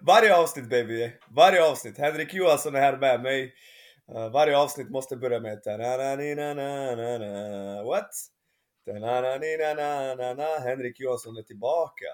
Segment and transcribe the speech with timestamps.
[0.00, 1.98] Varje avsnitt baby, varje avsnitt.
[1.98, 3.54] Henrik Johansson är här med mig.
[4.14, 5.62] Uh, varje avsnitt måste börja med.
[7.86, 8.10] What?
[10.64, 12.06] Henrik Johansson är tillbaka.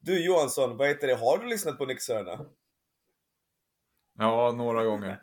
[0.00, 1.14] Du Johansson, vad heter det?
[1.14, 2.46] Har du lyssnat på Nick Sörna?
[4.18, 5.20] Ja, några gånger.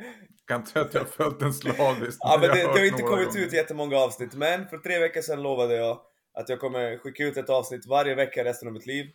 [0.48, 2.18] Kan inte säga att jag följt den slaviskt.
[2.20, 3.46] Ja, men det, det har inte kommit gånger.
[3.46, 6.00] ut jättemånga avsnitt, men för tre veckor sedan lovade jag
[6.36, 9.05] att jag kommer skicka ut ett avsnitt varje vecka resten av mitt liv.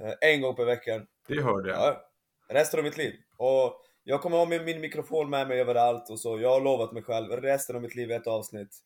[0.00, 1.06] Eh, En gång per vecka.
[1.28, 1.78] Det hörde jag.
[1.78, 2.10] Ja,
[2.48, 3.14] resten av mitt liv.
[3.36, 6.40] Och jag kommer ha min, min mikrofon med mig överallt och så.
[6.40, 8.78] Jag har lovat mig själv, resten av mitt liv är ett avsnitt.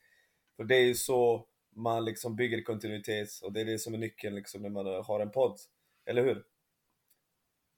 [0.56, 1.46] För det är ju så
[1.76, 5.20] man liksom bygger kontinuitet och det är det som är nyckeln liksom när man har
[5.20, 5.58] en podd.
[6.06, 6.44] Eller hur?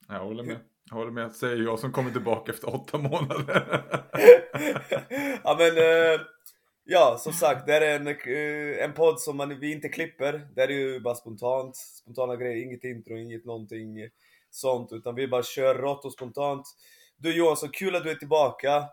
[0.09, 0.61] Jag håller med.
[0.85, 1.33] Jag håller med.
[1.33, 3.53] Säger jag som kommer tillbaka efter åtta månader.
[5.45, 6.21] ja men, eh,
[6.91, 10.49] ja som sagt, det är en, eh, en podd som man, vi inte klipper.
[10.55, 14.09] Det är ju bara spontant, spontana grejer, inget intro, inget någonting
[14.51, 14.93] sånt.
[14.93, 16.67] Utan vi bara kör rått och spontant.
[17.17, 18.85] Du Johansson, kul att du är tillbaka.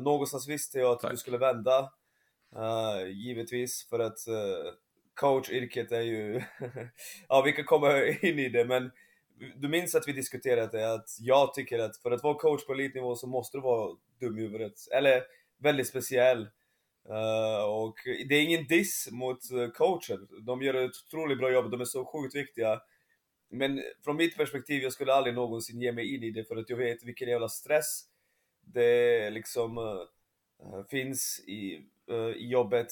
[0.00, 1.10] Någonstans visste jag att Tack.
[1.10, 1.92] du skulle vända.
[2.56, 4.72] Eh, givetvis, för att uh,
[5.14, 6.42] coachyrket är ju...
[7.28, 8.90] ja, vi kan komma in i det, men
[9.56, 12.72] du minns att vi diskuterade det, att jag tycker att för att vara coach på
[12.72, 14.72] elitnivå så måste du vara dum i huvudet.
[14.92, 15.22] Eller
[15.58, 16.48] väldigt speciell.
[17.08, 17.96] Uh, och
[18.28, 20.28] det är ingen diss mot eh, coachen.
[20.46, 22.80] De gör ett otroligt bra jobb, de är så sjukt viktiga.
[23.50, 26.70] Men från mitt perspektiv, jag skulle aldrig någonsin ge mig in i det för att
[26.70, 28.04] jag vet vilken jävla stress
[28.60, 32.88] det liksom uh, finns i, uh, i jobbet.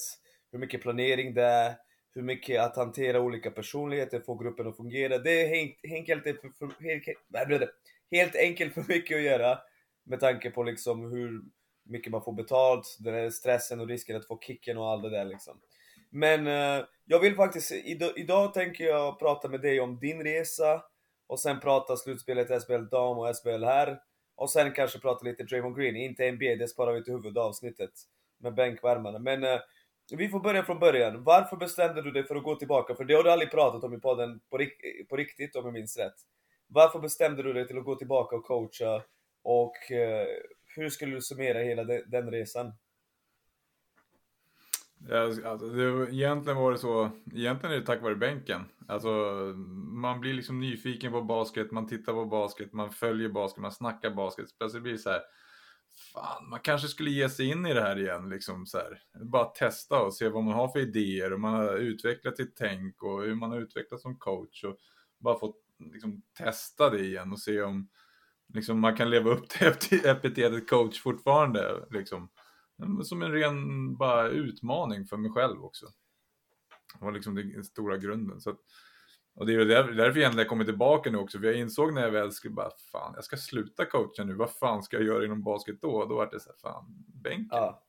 [0.51, 1.75] Hur mycket planering det är,
[2.13, 5.17] hur mycket att hantera olika personligheter, få gruppen att fungera.
[5.17, 7.69] Det är helt enkelt, för, för, helt,
[8.11, 9.59] helt enkelt för mycket att göra
[10.03, 11.41] med tanke på liksom hur
[11.89, 15.09] mycket man får betalt, den här stressen och risken att få kicken och allt det
[15.09, 15.59] där liksom.
[16.09, 20.83] Men eh, jag vill faktiskt, idag, idag tänker jag prata med dig om din resa
[21.27, 23.99] och sen prata slutspelet SBL dam och SBL här.
[24.35, 27.91] Och sen kanske prata lite Draymond Green, inte NBA, det sparar vi till huvudavsnittet
[28.37, 29.19] med bänkvärmarna.
[29.19, 29.59] Men eh,
[30.11, 31.23] vi får börja från början.
[31.23, 32.95] Varför bestämde du dig för att gå tillbaka?
[32.95, 35.73] För det har du aldrig pratat om i podden på, rik- på riktigt om jag
[35.73, 36.15] minns rätt.
[36.67, 39.03] Varför bestämde du dig till att gå tillbaka och coacha?
[39.43, 40.27] Och eh,
[40.79, 42.73] hur skulle du summera hela de, den resan?
[45.11, 48.61] Alltså, det, egentligen var det så, egentligen är det tack vare bänken.
[48.87, 49.09] Alltså,
[49.91, 54.11] man blir liksom nyfiken på basket, man tittar på basket, man följer basket, man snackar
[54.11, 54.45] basket.
[54.57, 55.21] Plötsligt blir det så här,
[56.13, 58.29] fan, man kanske skulle ge sig in i det här igen.
[58.29, 59.01] Liksom så här.
[59.25, 63.03] Bara testa och se vad man har för idéer och man har utvecklat sitt tänk
[63.03, 64.63] och hur man har utvecklats som coach.
[64.63, 64.77] Och
[65.17, 65.57] bara fått
[65.93, 67.89] liksom, testa det igen och se om
[68.53, 71.85] liksom, man kan leva upp till epitetet coach fortfarande.
[71.91, 72.29] Liksom.
[73.03, 75.85] Som en ren bara utmaning för mig själv också.
[76.99, 78.41] Det var liksom den stora grunden.
[78.41, 78.59] Så att,
[79.35, 81.39] och det är därför egentligen jag kommer tillbaka nu också.
[81.39, 84.33] För jag insåg när jag väl skulle bara, fan jag ska sluta coacha nu.
[84.33, 86.05] Vad fan ska jag göra inom basket då?
[86.05, 86.85] Då var det så här, fan,
[87.23, 87.47] bänken.
[87.51, 87.83] Ja,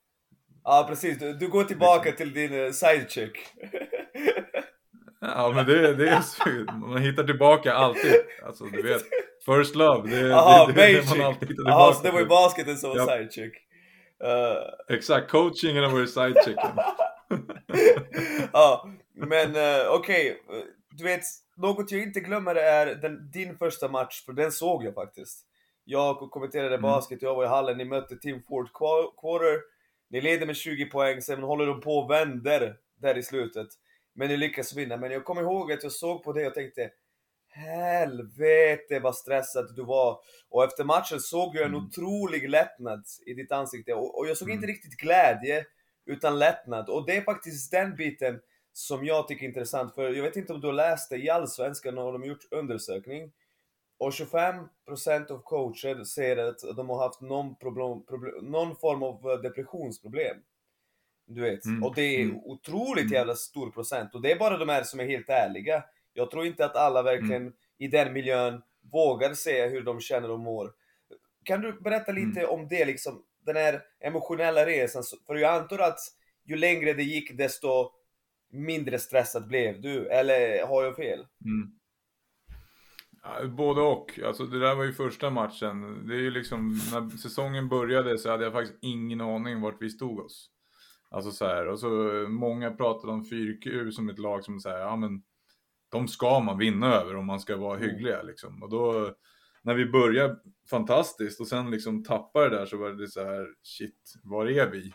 [0.65, 1.19] ja precis.
[1.19, 3.38] Du, du går tillbaka till din uh, sidechick.
[5.20, 8.15] Ja men det, det är så, man hittar tillbaka alltid.
[8.47, 9.03] Alltså du vet,
[9.46, 12.26] first love, det, Jaha, det, det, man alltid hittar tillbaka Jaha, så det var ju
[12.26, 13.06] basketen som var Ja.
[13.06, 13.54] sidechick.
[14.24, 16.70] Uh, Exakt, coachingen har varit sidechicken.
[18.52, 20.42] ja, men eh, okej.
[20.90, 21.20] Du vet,
[21.56, 25.46] något jag inte glömmer är den, din första match, för den såg jag faktiskt.
[25.84, 26.82] Jag kommenterade Mm.
[26.82, 29.60] basket, jag var i hallen, ni mötte Team Ford Qua- Quarter.
[30.10, 33.66] Ni leder med 20 poäng, sen håller de på och vänder där i slutet.
[34.14, 34.96] Men ni lyckas vinna.
[34.96, 36.90] Men jag kommer ihåg att jag såg på det och tänkte
[37.50, 40.19] Helvete vad stressad du var.
[40.49, 41.87] Och efter matchen såg jag en Mm.
[41.87, 43.94] otrolig lättnad i ditt ansikte.
[43.94, 44.75] Och, och jag såg inte Mm.
[44.75, 45.65] riktigt glädje,
[46.06, 46.88] utan lättnad.
[46.88, 48.41] Och det är faktiskt den biten
[48.72, 49.94] som jag tycker är intressant.
[49.94, 53.33] För jag vet inte om du har läst det, i Allsvenskan har de gjort undersökning.
[53.99, 59.31] Och 25% av coacher säger att de har haft någon, problem, problem, någon form av
[59.31, 60.37] eh, depressionsproblem.
[61.27, 61.65] Du vet.
[61.65, 62.37] Mm, Och det är mm.
[62.37, 63.12] otroligt Mm.
[63.15, 64.15] jävla stor procent.
[64.15, 65.84] Och det är bara de här som är helt ärliga.
[66.12, 67.52] Jag tror inte att alla verkligen Mm.
[67.79, 68.62] i den miljön
[68.93, 70.73] vågar säga hur de känner och mår.
[71.44, 72.50] Kan du berätta lite Mm.
[72.50, 75.02] om det, liksom, den här emotionella resan?
[75.02, 75.99] Så- För jag antar att
[76.44, 77.90] ju längre det gick desto
[78.52, 81.26] mindre stressad blev du, eller har jag fel?
[81.44, 81.73] Mm.
[83.56, 84.19] Både och.
[84.25, 86.06] Alltså det där var ju första matchen.
[86.08, 89.90] Det är ju liksom, när säsongen började så hade jag faktiskt ingen aning vart vi
[89.90, 90.50] stod oss.
[91.11, 91.88] Alltså så här, och så
[92.29, 95.23] många pratade om 4Q som ett lag som säger, ja men
[95.90, 97.90] de ska man vinna över om man ska vara Mm.
[97.90, 98.62] hyggliga liksom.
[98.62, 99.14] Och då,
[99.62, 100.37] när vi började
[100.70, 104.70] fantastiskt och sen liksom tappade det där så var det så här, shit, var är
[104.70, 104.92] vi?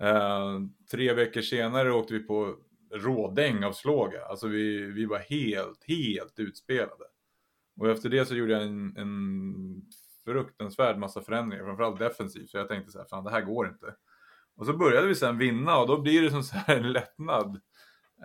[0.00, 0.60] Eh,
[0.90, 2.56] tre veckor senare åkte vi på
[2.94, 4.24] rådäng av Slåga.
[4.24, 7.04] Alltså vi, vi var helt, helt utspelade.
[7.80, 9.82] Och efter det så gjorde jag en, en
[10.24, 12.50] fruktansvärd massa förändringar, framförallt defensivt.
[12.50, 13.94] Så jag tänkte så här, fan det här går inte.
[14.56, 17.60] Och så började vi sen vinna och då blir det som så här en lättnad.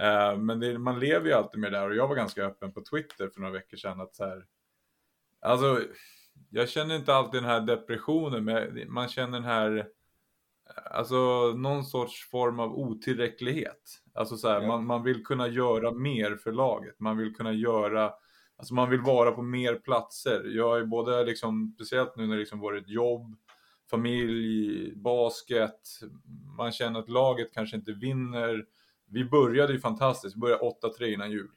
[0.02, 2.72] Uh, men det, man lever ju alltid med det där och jag var ganska öppen
[2.72, 4.46] på Twitter för några veckor sedan att så här,
[5.42, 5.82] alltså
[6.50, 9.88] jag känner inte alltid den här depressionen, men man känner den här,
[10.92, 14.02] alltså någon sorts form av otillräcklighet.
[14.14, 14.68] Alltså så här, ja.
[14.68, 18.14] man, man vill kunna göra mer för laget, man vill kunna göra,
[18.58, 20.44] alltså man vill vara på mer platser.
[20.46, 23.36] Jag är både liksom, speciellt nu när det liksom varit jobb,
[23.90, 25.80] familj, basket,
[26.58, 28.66] man känner att laget kanske inte vinner.
[29.14, 31.50] Vi började ju fantastiskt, vi började 8-3 innan jul.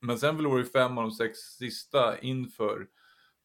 [0.00, 2.88] Men sen förlorade vi fem av de sex sista inför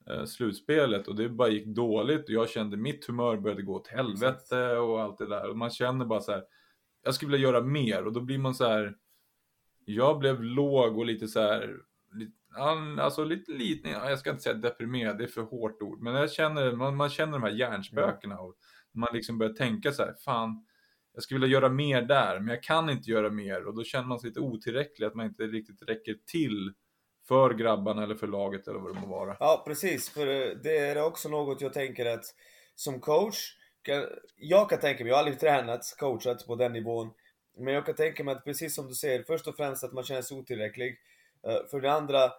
[0.09, 2.23] eh, slutspelet och det bara gick dåligt.
[2.23, 5.49] Och jag kände mitt humör började gå åt helvete och allt det där.
[5.49, 6.43] Och man känner bara så här,
[7.03, 8.05] jag skulle vilja göra mer.
[8.05, 8.95] Och då blir man så här,
[9.85, 11.77] jag blev låg och lite så här,
[12.11, 12.33] lite,
[13.01, 16.31] alltså lite, lite, jag ska inte säga deprimerad, det är för hårt ord, men jag
[16.31, 18.55] känner, man, man känner de här hjärnspökena och
[18.91, 20.65] man liksom börjar tänka så här, fan,
[21.13, 24.07] jag skulle vilja göra mer där, men jag kan inte göra mer och då känner
[24.07, 26.73] man sig lite otillräcklig, att man inte riktigt räcker till
[27.27, 29.37] för grabbarna eller för laget eller vad det må vara.
[29.39, 30.09] Ja, precis.
[30.09, 32.25] För eh, det är också något jag tänker att
[32.75, 33.57] som coach,
[34.35, 37.09] jag kan tänka mig, jag har aldrig tränat, coachat på den nivån,
[37.57, 40.03] men jag kan tänka mig att precis som du säger, först och främst att man
[40.03, 40.97] känner sig otillräcklig.
[41.47, 42.31] Eh, för det andra,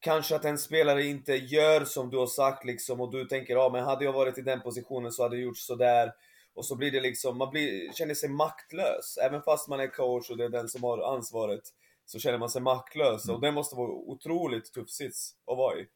[0.00, 3.70] kanske att en spelare inte gör som du har sagt liksom och du tänker ja
[3.72, 6.12] men hade jag varit i den positionen så hade jag gjort sådär.
[6.54, 9.18] Och så blir det liksom, man blir, känner sig maktlös.
[9.26, 11.62] Även fast man är coach och det är den som har ansvaret
[12.04, 13.24] så känner man sig maktlös.
[13.24, 13.34] Mm.
[13.34, 15.86] Och det måste vara otroligt tuff sits att vara i.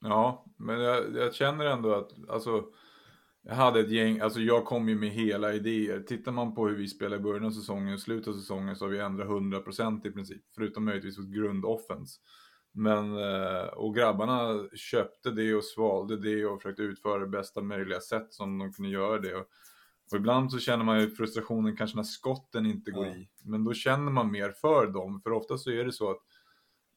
[0.00, 2.64] Ja, men jag, jag, känner ändå att, alltså,
[3.42, 6.00] jag hade ett gäng, alltså jag kom ju med hela idéer.
[6.00, 8.84] Tittar man på hur vi spelar i början av säsongen och slutet av säsongen så
[8.84, 10.42] har vi ändrat 100% i princip.
[10.54, 12.20] Förutom möjligtvis vårt grundoffens.
[12.78, 18.00] Men, eh, och grabbarna köpte det och svalde det och försökte utföra det bästa möjliga
[18.00, 19.34] sätt som de kunde göra det.
[19.34, 19.46] Och
[20.12, 23.14] och ibland så känner man ju frustrationen kanske när skotten inte går ja.
[23.14, 23.28] i.
[23.44, 25.20] Men då känner man mer för dem.
[25.20, 26.20] För ofta så är det så att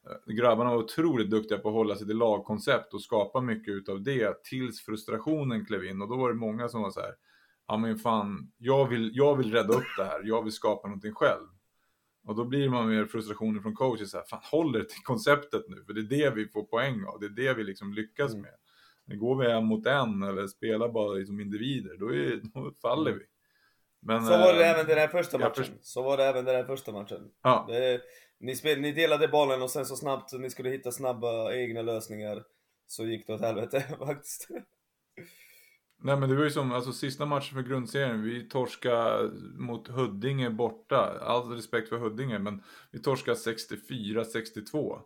[0.10, 4.04] eh, grabbarna var otroligt duktiga på att hålla sig till lagkoncept och skapa mycket utav
[4.04, 6.02] det tills frustrationen klev in.
[6.02, 7.16] Och då var det många som var så här.
[7.68, 10.22] Ja men fan, jag vill, jag vill rädda upp det här.
[10.24, 11.48] Jag vill skapa någonting själv.
[12.24, 14.26] Och då blir man mer frustrationen från coachen så här.
[14.26, 15.84] Fan, håll er till konceptet nu.
[15.86, 17.20] För det är det vi får poäng av.
[17.20, 18.42] Det är det vi liksom lyckas mm.
[18.42, 18.54] med.
[19.06, 23.12] Men går vi en mot en eller spelar bara som individer, då, är, då faller
[23.12, 23.26] vi.
[24.00, 25.66] Men, så var det äh, även den här första matchen.
[25.82, 27.32] Så var det även den här första matchen.
[27.44, 27.66] Ja.
[27.70, 28.02] Det,
[28.40, 32.44] ni, spel, ni delade bollen och sen så snabbt ni skulle hitta snabba egna lösningar
[32.88, 34.48] så gick det åt helvete faktiskt.
[36.04, 40.50] Nej men det var ju som, alltså sista matchen för grundserien, vi torskade mot Huddinge
[40.50, 41.20] borta.
[41.22, 45.00] All respekt för Huddinge, men vi torskade 64-62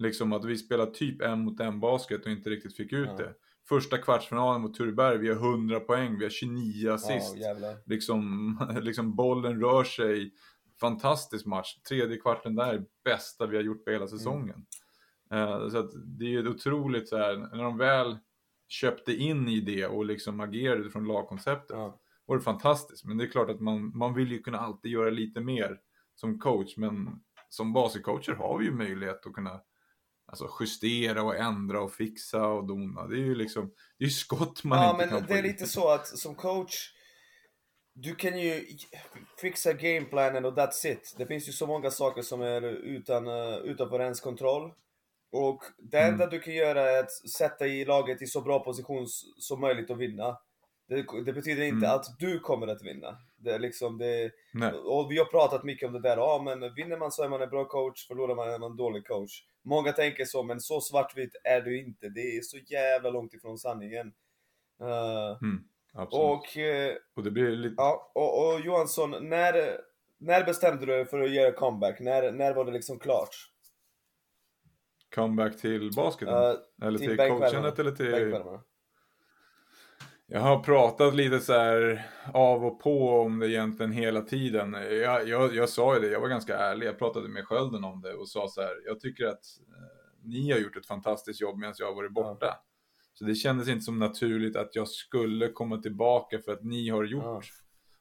[0.00, 3.16] liksom att vi spelar typ en mot en basket och inte riktigt fick ut ja.
[3.16, 3.34] det.
[3.68, 7.36] Första kvartsfinalen mot Tureberg, vi har 100 poäng, vi har 29 assist.
[7.36, 10.32] Ja, liksom, liksom bollen rör sig.
[10.80, 11.74] Fantastisk match.
[11.88, 14.18] Tredje kvarten där, bästa vi har gjort på hela mm.
[14.18, 14.66] säsongen.
[15.30, 15.48] Mm.
[15.48, 18.18] Uh, så att det är ju otroligt så här, när de väl
[18.70, 21.76] köpte in i det och liksom agerade från lagkonceptet.
[21.76, 22.00] Ja.
[22.26, 23.04] var det fantastiskt.
[23.04, 25.78] Men det är klart att man, man vill ju kunna alltid göra lite mer
[26.14, 26.76] som coach.
[26.76, 29.60] Men som basketcoacher har vi ju möjlighet att kunna
[30.26, 33.06] alltså justera och ändra och fixa och dona.
[33.06, 35.42] Det är ju liksom, det är skott man ja, inte kan Ja men det är
[35.42, 36.94] lite så att som coach,
[37.92, 38.66] du kan ju
[39.40, 41.14] fixa gameplanen och that's it.
[41.18, 44.72] Det finns ju så många saker som är utan, uh, utanför ens kontroll.
[45.32, 46.30] Och det enda mm.
[46.30, 49.06] du kan göra är att sätta i laget i så bra position
[49.38, 50.38] som möjligt och vinna.
[50.88, 51.96] Det, det betyder inte mm.
[51.96, 53.18] att du kommer att vinna.
[53.36, 54.30] Det är liksom det,
[54.84, 57.42] och vi har pratat mycket om det där, ja men vinner man så är man
[57.42, 59.44] en bra coach, förlorar man är man en dålig coach.
[59.62, 62.08] Många tänker så, men så svartvitt är du inte.
[62.08, 64.12] Det är så jävla långt ifrån sanningen.
[64.82, 65.64] Uh, mm,
[66.10, 67.74] och, uh, och det blir lite...
[67.78, 69.80] Ja, och, och Johansson, när,
[70.18, 72.00] när bestämde du dig för att göra comeback?
[72.00, 73.36] När, när var det liksom klart?
[75.14, 76.34] Comeback till basketen?
[76.34, 78.36] Uh, eller till, till coachandet eller till...
[80.32, 84.72] Jag har pratat lite så här av och på om det egentligen hela tiden.
[84.72, 86.86] Jag, jag, jag sa ju det, jag var ganska ärlig.
[86.86, 88.74] Jag pratade med Skölden om det och sa så här.
[88.86, 92.46] Jag tycker att eh, ni har gjort ett fantastiskt jobb medan jag har varit borta.
[92.46, 92.64] Ja.
[93.14, 97.04] Så det kändes inte som naturligt att jag skulle komma tillbaka för att ni har
[97.04, 97.24] gjort.
[97.24, 97.42] Ja.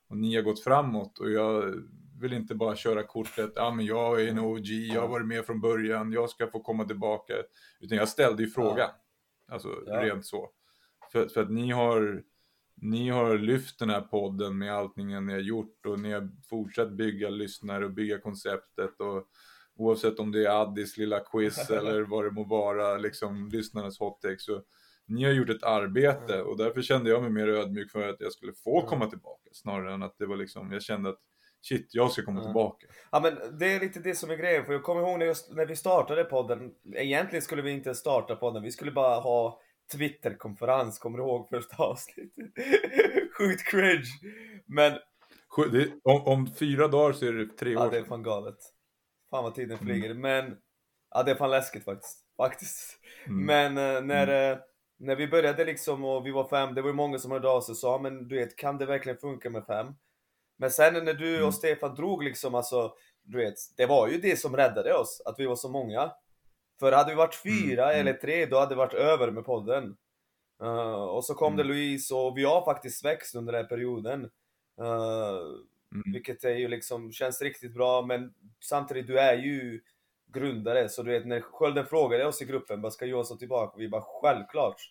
[0.09, 1.73] Och ni har gått framåt och jag
[2.21, 3.51] vill inte bara köra kortet.
[3.55, 6.59] Ja, men jag är en OG, jag har varit med från början, jag ska få
[6.59, 7.33] komma tillbaka.
[7.79, 8.77] Utan jag ställde ju frågan.
[8.77, 9.53] Ja.
[9.53, 10.49] Alltså rent så.
[11.11, 12.23] För, för att ni har,
[12.75, 16.91] ni har lyft den här podden med allting ni har gjort och ni har fortsatt
[16.91, 19.27] bygga lyssnare och bygga konceptet och
[19.75, 24.21] oavsett om det är Addis lilla quiz eller vad det må vara, liksom lyssnarnas hot
[24.21, 24.61] take, så
[25.07, 28.31] ni har gjort ett arbete och därför kände jag mig mer ödmjuk för att jag
[28.31, 31.19] skulle få komma tillbaka snarare än att det var liksom, jag kände att
[31.61, 32.87] shit, jag ska komma tillbaka.
[33.11, 35.51] Ja men det är lite det som är grejen, för jag kommer ihåg när, just,
[35.51, 39.61] när vi startade podden, egentligen skulle vi inte starta podden, vi skulle bara ha
[39.91, 42.33] Twitterkonferens, kommer du ihåg första avsnittet?
[43.37, 44.07] Sjukt cringe!
[44.65, 44.93] Men...
[45.71, 48.57] Det, om, om, fyra dagar så är det tre år Ja det är fan galet.
[49.29, 50.21] Fan vad tiden flyger, mm.
[50.21, 50.57] men...
[51.11, 52.19] Ja det är fan läskigt faktiskt.
[52.37, 52.99] Faktiskt.
[53.27, 53.45] Mm.
[53.45, 54.57] Men uh, när, mm.
[54.57, 54.63] uh,
[54.99, 57.61] när vi började liksom och vi var fem, det var ju många som hörde av
[57.61, 59.87] sig och sa men du vet, kan det verkligen funka med fem?
[60.59, 61.51] Men sen när du och mm.
[61.51, 65.45] Stefan drog liksom, alltså, du vet, det var ju det som räddade oss, att vi
[65.45, 66.11] var så många.
[66.79, 67.99] För hade vi varit mm, fyra mm.
[67.99, 69.97] eller tre, då hade det varit över med podden.
[70.63, 71.57] Uh, och så kom mm.
[71.57, 74.29] det Louise och vi har faktiskt växt under den här perioden.
[74.81, 75.39] Uh,
[75.93, 76.13] mm.
[76.13, 79.81] Vilket är ju liksom, känns riktigt bra, men samtidigt, du är ju
[80.33, 83.77] grundare, så du vet när Skölden frågade oss i gruppen, bara ska Johansson tillbaka?
[83.77, 84.81] Vi bara självklart.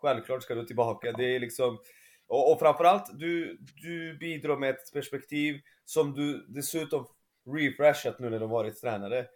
[0.00, 1.12] Självklart ska du tillbaka.
[1.12, 1.78] Det är liksom,
[2.28, 7.06] och, och framförallt, du, du bidrar med ett perspektiv som du dessutom
[7.46, 9.26] refreshat nu när du varit tränare.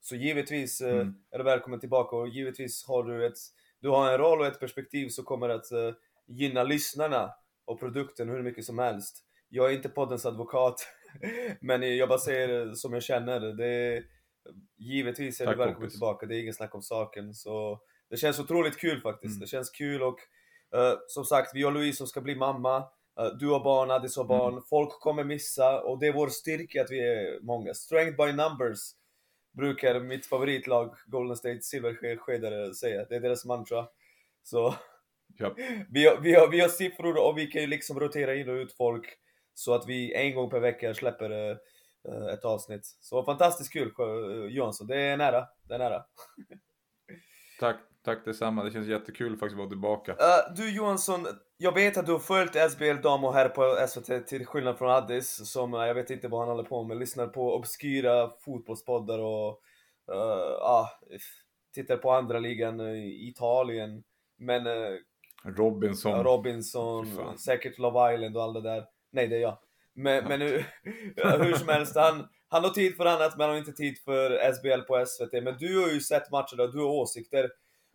[0.00, 1.14] Så givetvis eh, mm.
[1.30, 3.38] är du välkommen tillbaka och givetvis har du ett,
[3.80, 5.94] du har en roll och ett perspektiv som kommer att uh,
[6.26, 7.30] gynna lyssnarna
[7.64, 9.24] och produkten hur mycket som helst.
[9.48, 10.86] Jag är inte poddens advokat,
[11.60, 13.40] men jag bara säger som jag känner.
[13.40, 14.04] Det,
[14.76, 15.92] givetvis är Tack, du välkommen kompis.
[15.92, 17.34] tillbaka, det är ingen snack om saken.
[17.34, 19.32] Så det känns otroligt kul faktiskt.
[19.32, 19.40] Mm.
[19.40, 20.18] Det känns kul och
[20.74, 22.78] uh, som sagt, vi och Louise som ska bli mamma.
[23.20, 24.52] Uh, du har barn, Addis har barn.
[24.52, 24.64] Mm.
[24.70, 27.74] Folk kommer missa och det är vår styrka att vi är många.
[27.74, 28.80] Strength by numbers
[29.52, 33.04] brukar mitt favoritlag Golden State Silverskedare säga.
[33.04, 33.86] Det är deras mantra.
[34.42, 34.74] Så
[35.38, 35.54] ja.
[35.90, 38.54] vi, har, vi, har, vi har siffror och vi kan ju liksom rotera in och
[38.54, 39.06] ut folk
[39.54, 42.96] så att vi en gång per vecka släpper uh, ett avsnitt.
[43.00, 43.92] Så fantastiskt kul
[44.50, 45.48] Johansson, det är nära.
[45.62, 46.04] Det är nära.
[47.60, 48.64] Tack, tack detsamma.
[48.64, 50.12] Det känns jättekul faktiskt att vara tillbaka.
[50.12, 54.26] Uh, du Johansson, jag vet att du har följt SBL dam och herr på SVT
[54.26, 57.26] till skillnad från Addis som, uh, jag vet inte vad han håller på med, lyssnar
[57.26, 59.60] på obskyra fotbollspoddar och
[60.10, 60.88] uh,
[61.74, 64.02] tittar på andra ligan i Italien.
[64.38, 64.66] Men
[65.44, 68.84] Robinson, Robinson säkert Love Island och allt det där.
[69.12, 69.58] Nej, det är jag.
[69.94, 70.66] Men, men hur,
[71.44, 74.52] hur som helst, han, han har tid för annat men han har inte tid för
[74.52, 75.32] SBL på SVT.
[75.44, 77.50] Men du har ju sett matcherna, du har åsikter.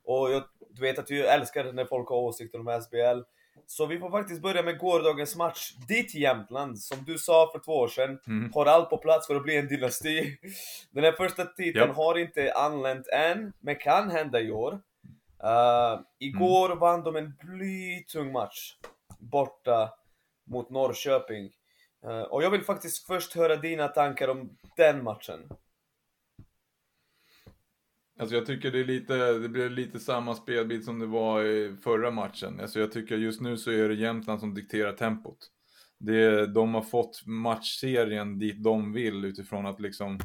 [0.09, 3.21] Och jag, du vet att du älskar när folk har åsikter om SBL.
[3.65, 5.73] Så vi får faktiskt börja med gårdagens match.
[5.87, 8.51] Ditt Jämtland, som du sa för två år sedan, mm.
[8.53, 10.37] har allt på plats för att bli en dynasti.
[10.91, 11.95] Den här första titeln yep.
[11.95, 14.73] har inte anlänt än, men kan hända i år.
[15.43, 16.79] Uh, igår mm.
[16.79, 18.75] vann de en blytung match
[19.19, 19.93] borta
[20.47, 21.51] mot Norrköping.
[22.05, 25.49] Uh, och jag vill faktiskt först höra dina tankar om den matchen.
[28.19, 31.75] Alltså jag tycker det är lite, det blir lite samma spelbild som det var i
[31.83, 32.59] förra matchen.
[32.59, 35.37] Alltså jag tycker just nu så är det Jämtland som dikterar tempot.
[35.99, 40.19] Det, de har fått matchserien dit de vill utifrån att liksom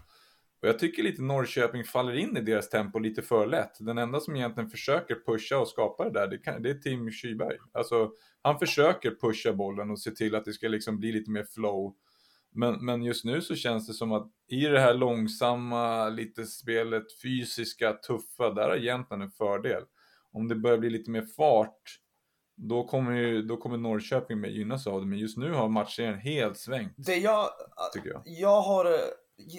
[0.64, 3.76] och jag tycker lite Norrköping faller in i deras tempo lite för lätt.
[3.78, 7.10] Den enda som egentligen försöker pusha och skapa det där, det, kan, det är Tim
[7.10, 7.56] Kyberg.
[7.72, 8.10] Alltså,
[8.42, 11.94] han försöker pusha bollen och se till att det ska liksom bli lite mer flow.
[12.54, 17.04] Men, men just nu så känns det som att i det här långsamma, lite spelet,
[17.22, 19.82] fysiska, tuffa, där har Jämtland en fördel.
[20.32, 21.98] Om det börjar bli lite mer fart,
[22.56, 25.06] då kommer, ju, då kommer Norrköping med gynnas av det.
[25.06, 26.92] Men just nu har matchen helt svängt.
[26.96, 27.48] Det jag,
[27.92, 28.22] tycker jag.
[28.24, 28.96] jag har,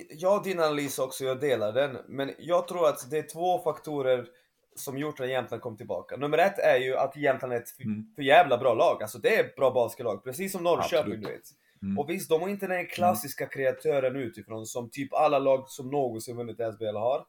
[0.09, 1.97] jag din analys också, jag delar den.
[2.07, 4.27] Men jag tror att det är två faktorer
[4.75, 6.17] som gjort att Jämtland kom tillbaka.
[6.17, 8.13] Nummer ett är ju att Jämtland är ett mm.
[8.15, 9.01] för jävla bra lag.
[9.01, 11.21] Alltså det är ett bra basketlag, precis som Norrköping Absolut.
[11.21, 11.43] du vet.
[11.85, 11.99] Mm.
[11.99, 12.87] Och visst, de har inte den mm.
[12.87, 17.25] klassiska kreatören utifrån som typ alla lag som någonsin vunnit SBL har.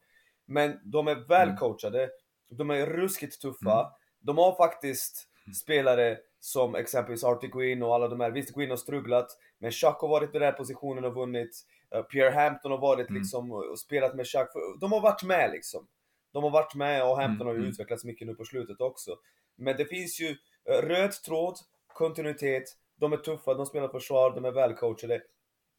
[0.46, 2.10] Men de är välcoachade, mm.
[2.48, 3.92] de är ruskigt tuffa, mm.
[4.20, 5.54] de har faktiskt mm.
[5.54, 8.30] spelare som exempelvis Artie Queen och alla de här.
[8.30, 9.26] Visst, Queen har strugglat,
[9.58, 11.60] men Chuck har varit i den här positionen och vunnit.
[11.94, 14.48] Uh, Pierre Hampton har varit liksom och spelat med Chuck.
[14.80, 15.86] De har varit med liksom.
[16.32, 19.16] De har varit med och Hampton har ju utvecklats mycket nu på slutet också.
[19.56, 22.64] Men det finns ju uh, röd tråd, kontinuitet,
[23.00, 25.22] de är tuffa, de spelar försvar, de är välcoachade.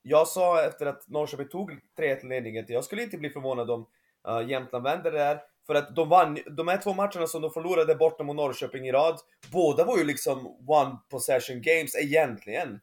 [0.02, 3.88] Jag sa efter att Norrköping tog 3-1-ledningen jag skulle inte bli förvånad om
[4.28, 5.42] uh, Jämtland vänder det där.
[5.68, 8.92] För att de vann, de här två matcherna som de förlorade borta mot Norrköping i
[8.92, 9.20] rad,
[9.52, 12.80] båda var ju liksom one possession games egentligen.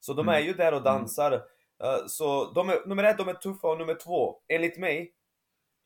[0.00, 0.34] Så de mm.
[0.34, 1.32] är ju där och dansar.
[1.32, 5.12] Uh, så de är, nummer ett, de är tuffa och nummer två, enligt mig,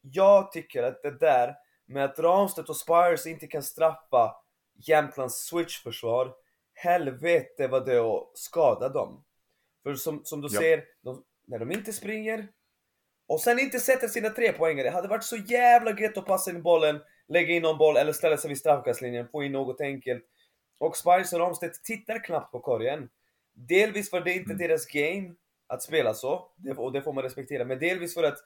[0.00, 1.54] jag tycker att det där
[1.86, 4.36] med att Ramstedt och Spires inte kan straffa
[4.86, 6.34] Jämtlands switchförsvar
[6.74, 9.24] helvete vad det är att skada dem.
[9.82, 10.60] För som, som du Ja.
[10.60, 12.48] ser, de, när de inte springer
[13.26, 14.86] och sen inte sätter sina tre poängare.
[14.86, 18.12] Det hade varit så jävla gött att passa in bollen, lägga in någon boll eller
[18.12, 20.24] ställa sig vid straffkastlinjen, få in något enkelt.
[20.78, 23.08] Och Spice och Ramstedt tittar knappt på korgen.
[23.52, 24.58] Delvis för det är inte Mm.
[24.68, 25.34] deras game
[25.66, 27.64] att spela så, och det får man respektera.
[27.64, 28.38] Men delvis för att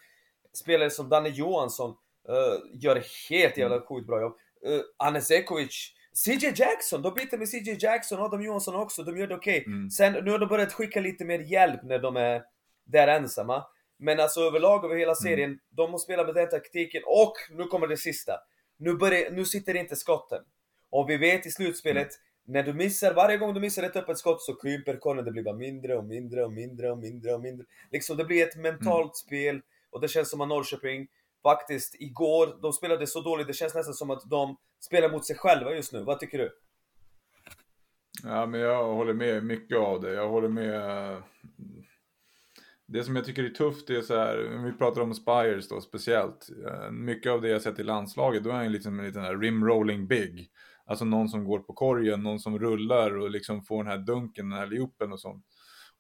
[0.53, 1.97] spelare som Danne Johansson
[2.29, 4.39] eh, gör helt jävla sjukt bra jobb.
[4.67, 5.95] Uh, Anes Ekovic,
[6.25, 9.65] CJ Jackson, de byter med CJ Jackson, Adam Johansson också, de gör det okej.
[9.67, 9.91] Mm.
[9.91, 12.43] Sen, nu har de börjat skicka lite mer hjälp när de är
[12.85, 13.65] där ensamma.
[13.99, 17.87] Men alltså överlag över hela serien, de har spelat med den taktiken och nu kommer
[17.87, 18.33] det sista.
[18.77, 20.43] Nu, börjar, nu sitter inte skotten.
[20.91, 22.09] Och vi vet i slutspelet,
[22.47, 25.43] när du missar, varje gång du missar ett öppet skott så krymper korgen, det blir
[25.43, 27.67] bara mindre och mindre och mindre och mindre och mindre.
[27.91, 29.61] Liksom det blir ett mentalt spel
[29.91, 31.07] och det känns som att Norrköping
[31.51, 35.37] faktiskt igår, de spelade så dåligt, det känns nästan som att de spelar mot sig
[35.37, 36.03] själva just nu.
[36.05, 36.51] Vad tycker du?
[38.23, 40.13] Ja, men jag håller med mycket av det.
[40.13, 41.23] Jag håller med.
[42.87, 46.49] Det som jag tycker är tufft är så här, vi pratar om Spires då speciellt.
[46.67, 49.37] eh, Mycket av det jag sett i landslaget, då är han liksom en liten här
[49.37, 50.51] rim-rolling big.
[50.87, 54.51] Alltså någon som går på korgen, någon som rullar och liksom får den här dunken,
[54.51, 55.45] den här loopen och sånt.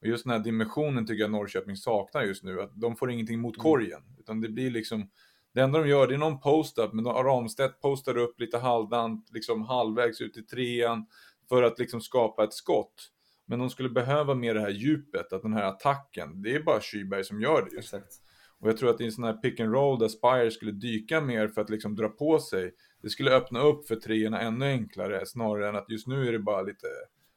[0.00, 3.40] Och just den här dimensionen tycker jag Norrköping saknar just nu, att de får ingenting
[3.40, 4.00] mot korgen.
[4.18, 5.10] Utan det blir liksom,
[5.58, 9.62] det enda de gör det är någon post-up, men Ramstedt postar upp lite halvdant, liksom
[9.62, 11.06] halvvägs ut i trean
[11.48, 13.10] för att liksom skapa ett skott.
[13.46, 16.80] Men de skulle behöva mer det här djupet, att den här attacken, det är bara
[16.80, 17.94] Kyberg som gör det just.
[17.94, 18.14] Exakt.
[18.58, 21.20] Och jag tror att i en sån här pick and roll där Spire skulle dyka
[21.20, 25.26] mer för att liksom dra på sig, det skulle öppna upp för treorna ännu enklare
[25.26, 26.86] snarare än att just nu är det bara lite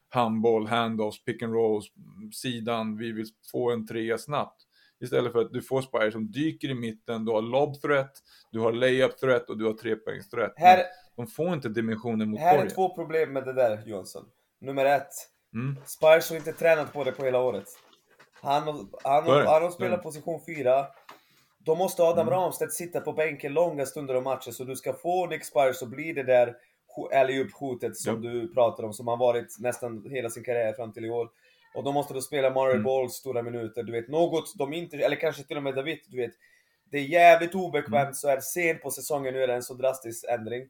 [0.08, 1.86] handboll, handoffs, pick and rolls,
[2.32, 4.62] sidan, vi vill få en trea snabbt.
[5.02, 8.12] Istället för att du får Spire som dyker i mitten, du har lob threat,
[8.52, 10.52] du har layup threat och du har trepoängs threat.
[10.56, 10.82] Här,
[11.16, 12.74] De får inte dimensionen mot här är korgen.
[12.74, 14.24] två problem med det där Johansson.
[14.60, 15.08] Nummer ett,
[15.54, 15.76] Mm.
[15.86, 17.64] Spires har inte tränat på det på hela året.
[18.42, 19.48] Han, har- han, är det.
[19.48, 20.86] han har är spelat position 4.
[21.58, 22.40] Då måste Adam Mm.
[22.40, 25.86] Ramstedt sitta på bänken långa stunder av matchen, så du ska få Nick Spires så
[25.86, 26.56] blir det där
[27.14, 28.30] alley-oop-hotet som Ja.
[28.30, 31.30] du pratar om, som har varit nästan hela sin karriär fram till i år.
[31.74, 32.82] Och då måste du spela Mario Mm.
[32.84, 36.16] Balls stora minuter, du vet, något de inte, eller kanske till och med David, du
[36.16, 36.32] vet.
[36.90, 38.14] Det är jävligt obekvämt Mm.
[38.14, 40.68] så här sent på säsongen, nu är det en så drastisk ändring.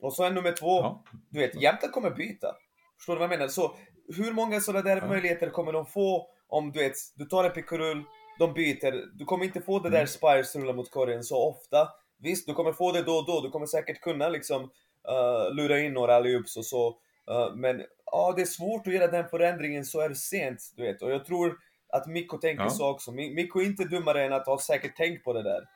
[0.00, 1.04] Och så är nummer två, Ja.
[1.30, 2.56] du vet, Jämtland kommer byta.
[2.98, 3.48] Förstår du vad jag menar?
[3.48, 3.74] Så
[4.16, 5.06] hur många sådana där Ja.
[5.06, 8.02] möjligheter kommer de få om du vet, du tar en pickorull,
[8.38, 9.16] de byter.
[9.18, 9.98] Du kommer inte få det Mm.
[10.00, 11.88] där Spires rulla mot korgen så ofta.
[12.18, 13.40] Visst, du kommer få det då och då.
[13.40, 16.98] Du kommer säkert kunna liksom uh, lura in några alley-oops och så.
[17.30, 21.02] Uh, men ja, det är svårt att göra den förändringen så är sent, du vet.
[21.02, 21.58] Och jag tror
[21.88, 22.70] att Mikko tänker Ja.
[22.70, 23.10] så också.
[23.10, 25.68] Mi- Mikko är inte dummare än att ha säkert tänkt på det där.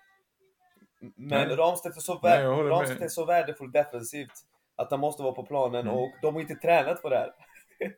[1.00, 1.56] Men Nej.
[1.56, 2.68] Ramstedt är, så vär- Nej.
[2.70, 4.32] Ramstedt är så värdefull defensivt
[4.76, 5.94] att han måste vara på planen Mm.
[5.94, 7.32] och de har inte tränat på det här.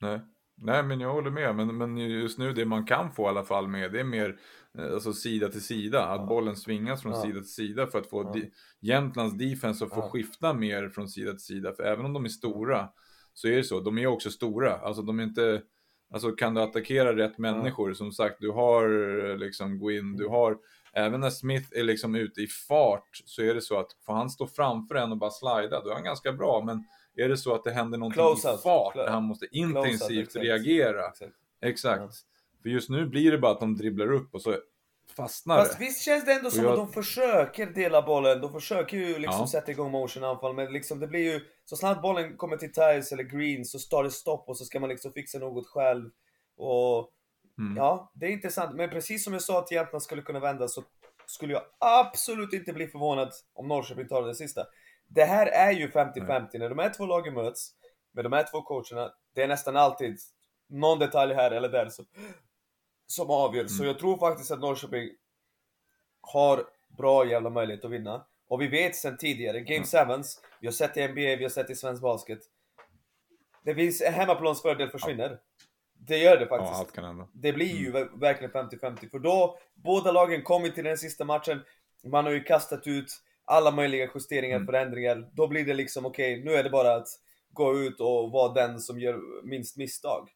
[0.00, 0.20] Nej.
[0.58, 1.54] Nej, men jag håller med.
[1.56, 4.36] Men, men just nu, det man kan få i alla fall med, det är mer
[4.78, 6.04] alltså, sida till sida.
[6.06, 6.26] Att Ja.
[6.26, 7.22] bollen svingas från Ja.
[7.22, 8.32] sida till sida för att få Ja.
[8.32, 11.72] di- Jämtlands defense att få skifta mer från sida till sida.
[11.72, 12.88] För även om de är stora,
[13.34, 13.80] så är det så.
[13.80, 14.76] De är också stora.
[14.76, 15.62] Alltså de är inte...
[16.12, 18.84] Alltså kan du attackera rätt människor, som sagt, du har
[19.30, 20.32] eh, liksom Gwyn, du Mm.
[20.34, 20.56] har...
[20.92, 24.30] Även när Smith är liksom ute i fart så är det så att får han
[24.30, 26.62] stå framför en och bara slida, då är han ganska bra.
[26.66, 26.84] Men
[27.24, 28.62] är det så att det händer någonting Close i out.
[28.62, 30.44] fart, Close- där han måste Close out, intensivt exakt.
[30.44, 31.06] reagera.
[31.08, 31.32] Exakt.
[31.60, 32.14] Exakt.
[32.62, 34.56] För just nu blir det bara att de dribblar upp och så
[35.16, 35.84] fastnar Fast det.
[35.84, 39.40] visst känns det ändå som jag- att de försöker dela bollen, de försöker ju liksom
[39.40, 39.46] Ja.
[39.46, 43.22] sätta igång motion-anfall, men liksom det blir ju, så snart bollen kommer till Tiles eller
[43.22, 46.10] Green så står det stopp och så ska man liksom fixa något själv.
[46.56, 47.12] Och
[47.58, 47.76] Mm.
[47.76, 50.82] ja, det är intressant, men precis som jag sa att Jämtland skulle kunna vända så
[51.26, 54.64] skulle jag absolut inte bli förvånad om Norrköping tar det sista.
[55.08, 57.70] Det här är ju 50-50, när de här två lagen möts,
[58.12, 60.18] med de här två coacherna, det är nästan alltid
[60.68, 62.04] någon detalj här eller där som,
[63.06, 63.66] som avgör.
[63.66, 63.86] Så Mm.
[63.86, 65.10] jag tror faktiskt att Norrköping
[66.20, 66.64] har
[66.98, 68.26] bra jävla möjlighet att vinna.
[68.48, 70.22] Och vi vet sedan tidigare, Game Mm.
[70.22, 72.38] 7 vi har sett i NBA, vi har sett i svensk basket.
[73.64, 75.40] Det finns en hemmaplansfördel försvinner.
[75.98, 76.74] Det gör det Ja, faktiskt.
[76.80, 77.28] allt kan hända.
[77.32, 81.64] Det blir ju ver- verkligen 50-50 för då, båda lagen kommer till den sista matchen,
[82.04, 83.06] man har ju kastat ut
[83.44, 84.66] alla möjliga justeringar, Mm.
[84.66, 85.30] förändringar.
[85.32, 87.08] Då blir det liksom okej, nu är det bara att
[87.50, 90.28] gå ut och vara den som gör minst misstag.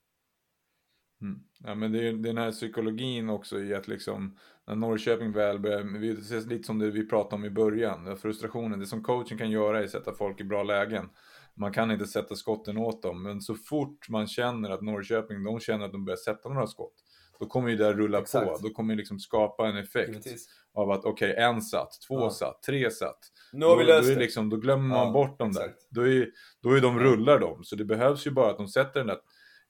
[1.23, 1.41] Mm.
[1.65, 5.83] Ja, men det är den här psykologin också i att liksom när Norrköping väl börjar,
[5.99, 9.81] vi- lite som det vi pratade om i början, frustrationen, det som coachen kan göra
[9.81, 11.09] är att sätta folk i bra lägen.
[11.55, 15.61] Man kan inte sätta skotten åt dem, men så fort man känner att Norrköping, de
[15.61, 16.95] känner att de börjar sätta några skott,
[17.41, 18.47] då kommer ju det rulla Exakt.
[18.47, 18.59] på.
[18.69, 20.47] Då kommer det liksom skapa en effekt Givetvis.
[20.75, 22.31] av att okej, en satt, två Ja.
[22.31, 23.19] satt, tre satt.
[23.53, 25.61] Nu har vi då, löst då, är liksom, då glömmer man Ja, bort dem där.
[25.65, 25.87] exakt.
[25.91, 26.29] Då är,
[26.63, 27.65] då är de rullar de.
[27.65, 29.19] Så det behövs ju bara att de sätter den där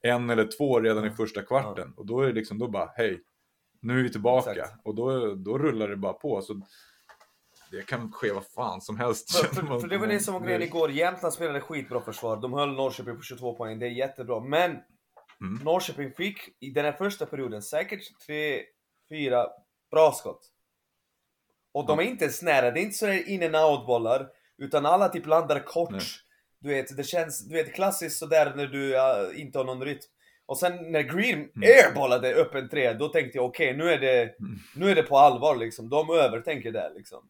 [0.03, 1.15] en eller två redan i Ja.
[1.15, 1.95] första kvarten.
[1.97, 3.21] Och då är det liksom, då bara hej,
[3.81, 4.51] nu är vi tillbaka.
[4.53, 4.81] Exakt.
[4.85, 6.43] Och då, då rullar det bara på.
[6.43, 6.61] Så
[7.71, 9.37] det kan ske vad fan som helst.
[9.37, 10.91] För, för, för det var det som var grejen igår.
[10.91, 12.37] Jämtland spelade skitbra försvar.
[12.37, 13.79] De höll Norrköping på 22 poäng.
[13.79, 14.41] Det är jättebra.
[14.41, 14.79] Men
[15.43, 15.65] Mm.
[15.65, 18.01] Norrköping fick i den här första perioden säkert
[19.11, 19.47] 3-4
[19.91, 20.41] bra skott.
[21.73, 22.71] Och de är inte ens nära.
[22.71, 24.29] Det är inte så in and out bollar.
[24.59, 25.91] Utan alla typ landar kort.
[25.91, 26.01] Nej.
[26.61, 29.99] Du vet, det känns du vet, klassiskt sådär när du ja, inte har någon rytm.
[30.47, 31.51] Och sen när Green Mm.
[31.63, 34.59] airbollade upp en tre, då tänkte jag okej, nu, är det, Mm.
[34.77, 35.89] nu är det på allvar liksom.
[35.89, 37.29] De övertänker det liksom.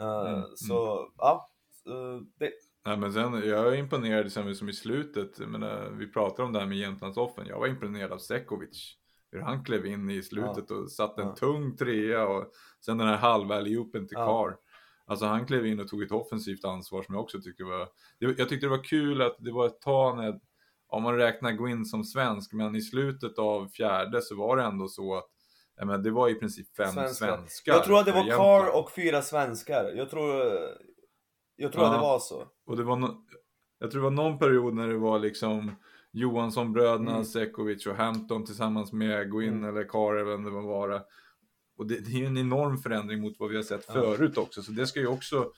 [0.00, 1.48] Uh, Mm, Så, ja.
[1.88, 2.50] Uh, det,
[2.86, 6.52] Nej, men sen, jag är imponerad sen som i slutet, jag menar, vi pratar om
[6.52, 7.46] det här med Jämtlandsoffen.
[7.46, 8.94] Jag var imponerad av Sekovic.
[9.32, 11.34] Hur han klev in i slutet och satte en Ja.
[11.36, 12.52] tung trea och
[12.84, 14.26] sen den här halva alley-oopen till Ja.
[14.26, 14.56] Carr.
[15.08, 17.88] Alltså han klev in och tog ett offensivt ansvar som jag också tycker var...
[18.18, 20.40] Jag tyckte det var kul att det var ett tag när,
[20.88, 24.88] om man räknar Gwyn som svensk, men i slutet av fjärde så var det ändå
[24.88, 25.24] så att
[25.86, 27.26] menar, det var i princip fem Svenskar.
[27.36, 27.72] svenskar.
[27.72, 28.24] jag tror att det var.
[28.36, 29.92] Carr och fyra svenskar.
[29.96, 30.34] Jag tror,
[31.56, 31.90] jag tror Ja.
[31.90, 32.44] att det var så.
[32.66, 33.24] Och det var no
[33.78, 35.72] jag tror det var någon period när det var liksom
[36.12, 37.24] Johansson-bröderna, Mm.
[37.24, 39.68] Sekovic och Hampton tillsammans med Gwyn Mm.
[39.68, 41.02] eller Carr eller vem det var.
[41.78, 44.62] Och det, det är ju en enorm förändring mot vad vi har sett förut också.
[44.62, 45.52] Så det ska ju också,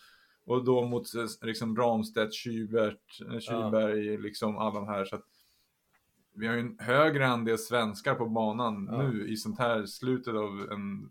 [0.47, 5.05] och då mot eh, liksom Ramstedt, Kybert, eh, Kyberg, liksom alla de här.
[5.05, 5.25] Så att
[6.35, 9.03] vi har ju en högre andel svenskar på banan Ja.
[9.03, 11.11] nu i sånt här slutet av en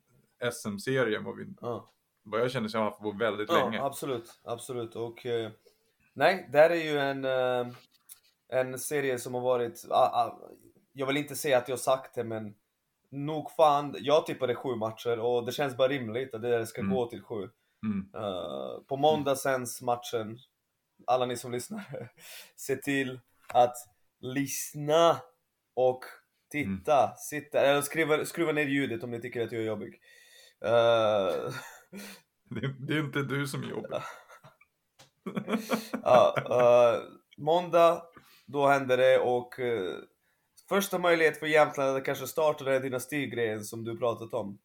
[0.51, 1.91] SM-serie än vad, vi, Ja.
[2.23, 3.81] vad jag känner sig ha haft på väldigt Ja, länge.
[3.81, 4.95] absolut, absolut.
[4.95, 5.51] Och eh,
[6.13, 7.67] nej, där är ju en, eh,
[8.49, 10.39] en serie som har varit, ah, ah,
[10.93, 12.53] jag vill inte säga att jag sagt det men
[13.11, 16.93] nog fan, jag tippade sju matcher och det känns bara rimligt att det ska Mm.
[16.93, 17.49] gå till sju.
[17.85, 18.11] Mm.
[18.15, 20.37] Eh, på måndag sänds matchen,
[21.07, 22.11] alla ni som lyssnar,
[22.55, 23.75] se till att
[24.19, 25.17] lyssna
[25.73, 26.03] och
[26.51, 27.15] titta, Mm.
[27.17, 29.99] sitta, eller skruva, skruva ner ljudet om ni tycker att jag är jobbig.
[30.65, 31.53] Eh,
[32.51, 34.03] Det, det är inte du som jobbar.
[36.03, 37.01] ja, eh,
[37.37, 38.01] måndag,
[38.45, 39.59] då händer det och
[40.69, 44.59] första möjlighet för Jämtland att kanske starta den här dynastigrejen som du pratat om.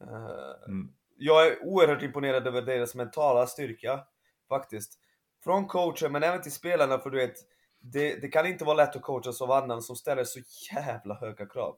[0.00, 0.88] Eh, Mm.
[1.16, 4.00] jag är oerhört imponerad över deras mentala styrka,
[4.48, 4.98] faktiskt.
[5.44, 7.34] Från coachen, men även till spelarna, för du vet,
[7.80, 10.40] det, det kan inte vara lätt att coacha Sovannan som ställer så
[10.74, 11.76] jävla höga krav.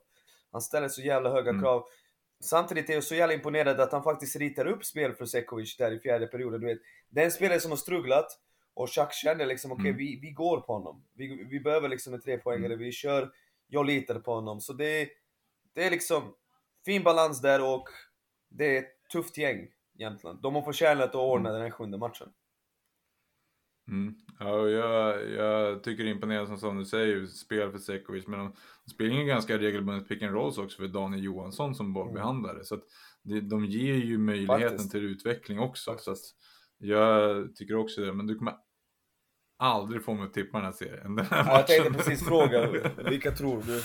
[0.51, 1.61] Han ställer så jävla höga Mm.
[1.61, 1.85] krav.
[2.39, 5.91] Samtidigt är jag så jävla imponerad att han faktiskt ritar upp spel för Sekovic där
[5.91, 6.61] i fjärde perioden.
[6.61, 8.27] Du vet, det är en spelare som har strugglat
[8.73, 9.97] och Chuck känner liksom okej, Mm.
[9.97, 11.03] vi, vi går på honom.
[11.13, 13.31] Vi, vi behöver liksom en trepoängare, vi kör,
[13.67, 14.61] jag litar på honom.
[14.61, 15.09] Så det,
[15.73, 16.33] det är liksom
[16.85, 17.87] fin balans där och
[18.49, 19.67] det är ett tufft gäng
[19.99, 20.41] Jämtland.
[20.41, 22.29] De har förtjänat att ordna den här sjunde matchen.
[23.87, 24.15] Mm.
[24.39, 28.53] Ja, jag, jag tycker det är imponerande som du säger, spel för Sekovic, men de,
[28.85, 32.63] de spelar ju ganska regelbundet pick and rolls också för Daniel Johansson som bollbehandlare.
[32.63, 32.83] Så att
[33.23, 34.91] det, de ger ju möjligheten Faktiskt.
[34.91, 35.97] till utveckling också.
[35.97, 36.17] Så att
[36.77, 38.53] jag tycker också det, men du kommer
[39.57, 41.15] aldrig få mig att tippa den här serien.
[41.15, 42.67] Den här Ja, jag tänkte precis fråga,
[43.09, 43.81] vilka tror du?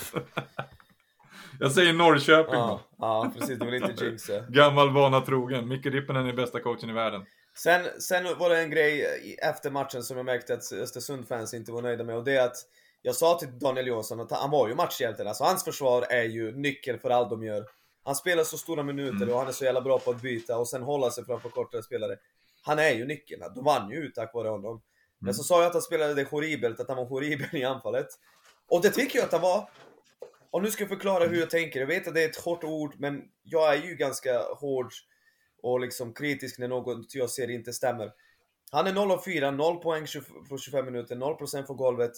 [1.61, 2.97] Jag säger Norrköping Ja, då.
[2.99, 4.41] ja precis, du vill inte jinxa.
[4.49, 5.69] Gammal vana trogen.
[5.69, 7.27] Micke Rippinen är bästa coachen i världen.
[7.55, 9.07] Sen, sen var det en grej
[9.43, 12.57] efter matchen som jag märkte att Östersund-fans inte var nöjda med och det är att
[13.03, 16.53] jag sa till Daniel Johansson att han var ju matchhjälten, alltså hans försvar är ju
[16.53, 17.65] nyckeln för allt de gör.
[18.05, 19.29] Han spelar så stora minuter Mm.
[19.29, 21.83] och han är så jävla bra på att byta och sen hålla sig framför kortare
[21.83, 22.17] spelare.
[22.63, 24.83] Han är ju nyckeln, de vann ju ut tack vare honom.
[25.23, 28.07] Men så sa jag att han spelade det horribelt, att han var horribel i anfallet.
[28.69, 29.71] Och det tycker jag att han var.
[30.51, 31.81] Och nu ska jag förklara hur jag tänker.
[31.81, 34.93] Jag vet att det är ett hårt ord, men jag är ju ganska hård
[35.63, 38.13] och liksom kritisk när något jag ser inte stämmer.
[38.71, 40.07] Han är 0 av 4, 0 poäng
[40.49, 42.13] på 25 minuter, 0% på golvet.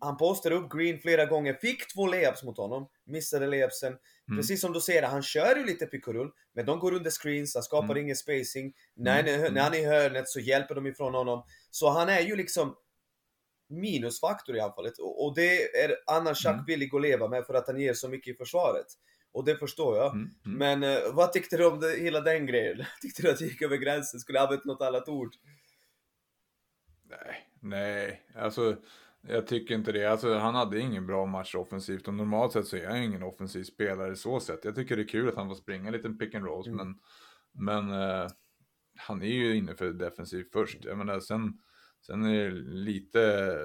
[0.00, 3.96] Han postade upp Green flera gånger, fick två layups mot honom, missade layupsen.
[4.28, 4.38] Mm.
[4.38, 7.10] Precis som du säger, han kör ju lite pick och rull, men de går under
[7.10, 8.04] screens, han skapar Mm.
[8.04, 8.72] ingen spacing.
[8.94, 9.54] När, Mm.
[9.54, 11.44] när han är i hörnet så hjälper de ifrån honom.
[11.70, 12.76] Så han är ju liksom
[13.68, 14.98] minusfaktor i anfallet.
[14.98, 16.64] Och, och det är annars Chuck Mm.
[16.66, 18.86] villig att leva med för att han ger så mycket i försvaret.
[19.32, 20.14] Och det förstår jag.
[20.14, 20.30] Mm.
[20.46, 20.58] Mm.
[20.58, 22.84] Men eh, vad tyckte du om det, hela den grejen?
[23.02, 24.20] Tyckte du att det gick över gränsen?
[24.20, 25.34] Skulle jag använt något annat ord?
[27.10, 28.76] Nej, nej, alltså
[29.28, 30.06] jag tycker inte det.
[30.06, 33.64] Alltså, han hade ingen bra match offensivt och normalt sett så är han ingen offensiv
[33.64, 34.64] spelare så sett.
[34.64, 36.76] Jag tycker det är kul att han får springa lite pick and rolls, Mm.
[36.76, 36.98] men,
[37.88, 38.26] men eh,
[38.98, 40.84] han är ju inne för defensivt först.
[40.84, 41.58] Jag menar, sen,
[42.06, 43.58] sen är det lite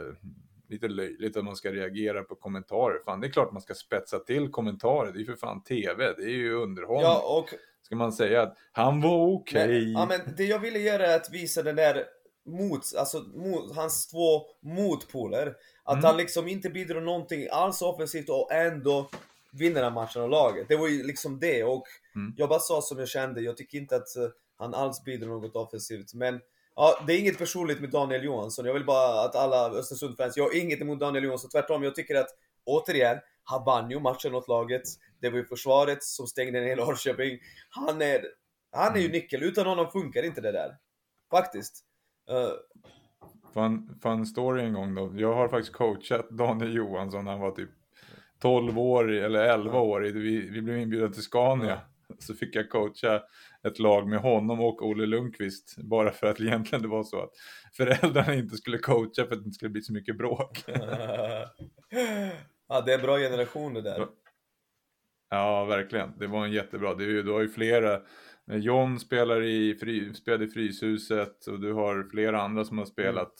[0.69, 2.99] lite löjligt att man ska reagera på kommentarer.
[3.05, 5.11] Fan, det är klart man ska spetsa till kommentarer.
[5.11, 7.03] Det är ju för fan TV, det är ju underhållning.
[7.03, 7.49] Ja, och
[7.81, 9.67] Ska man säga att han var okej?
[9.83, 12.03] Men, ja, men det jag ville göra är att visa den där
[12.45, 15.55] mot, alltså mot, hans två motpoler.
[15.83, 16.05] Att Mm.
[16.05, 19.09] han liksom inte bidrar någonting alls offensivt och ändå
[19.51, 20.67] vinner den matchen av laget.
[20.67, 21.83] Det var ju liksom det och
[22.15, 22.33] Mm.
[22.37, 24.23] jag bara sa som jag kände, jag tycker inte att eh,
[24.57, 26.13] han alls bidrar något offensivt.
[26.13, 26.39] Men
[26.75, 28.65] ja, det är inget personligt med Daniel Johansson.
[28.65, 31.49] Jag vill bara att alla Östersund-fans, jag har inget emot Daniel Johansson.
[31.49, 32.29] Tvärtom, jag tycker att
[32.65, 34.83] återigen, han vann ju matchen åt laget.
[35.19, 37.39] Det var ju försvaret som stängde ner Norrköping.
[37.69, 38.25] Han är,
[38.71, 40.77] han är ju nyckel, utan honom funkar inte det där.
[41.31, 41.83] Faktiskt.
[42.29, 42.53] Eh,
[43.53, 45.11] Fun, fun story en gång då.
[45.15, 47.69] Jag har faktiskt coachat Daniel Johansson när han var typ
[48.41, 50.01] 12 år eller 11 år.
[50.01, 51.81] Vi, vi blev inbjudna till Scania.
[52.19, 53.21] Så fick jag coacha
[53.63, 55.77] ett lag med honom och Olle Lundqvist.
[55.77, 57.31] Bara för att egentligen det var så att
[57.73, 60.63] föräldrarna inte skulle coacha för att det inte skulle bli så mycket bråk.
[62.67, 64.07] ja, det är en bra generation det där.
[65.29, 66.13] Ja, verkligen.
[66.19, 66.93] Det var en jättebra.
[66.93, 68.01] Det är ju, du har ju flera.
[68.47, 73.33] John spelar i, fri, spelade i Fryshuset och du har flera andra som har spelat.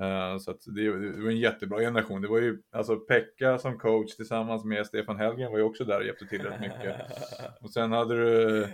[0.00, 2.22] Eh, så det, det var en jättebra generation.
[2.22, 5.98] Det var ju alltså Pekka som coach tillsammans med Stefan Helgen var ju också där
[5.98, 6.96] och hjälpte till rätt mycket.
[7.60, 8.68] Och sen hade du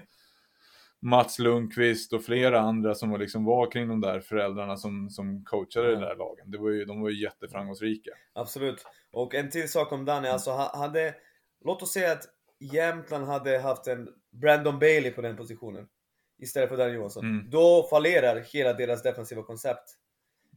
[1.02, 5.44] Mats Lundqvist och flera andra som var liksom var kring de där föräldrarna som, som
[5.44, 6.50] coachade den där lagen.
[6.50, 8.10] Det var ju, de var ju jätteframgångsrika.
[8.32, 8.84] Absolut.
[9.12, 11.14] Och en till sak om Danny, alltså ha- hade...
[11.64, 12.24] Låt oss säga att
[12.72, 15.88] Jämtland hade haft en Brandon Bailey på den positionen.
[16.38, 17.24] Istället för Danny Johansson.
[17.24, 17.50] Mm.
[17.50, 19.96] Då fallerar hela deras defensiva koncept.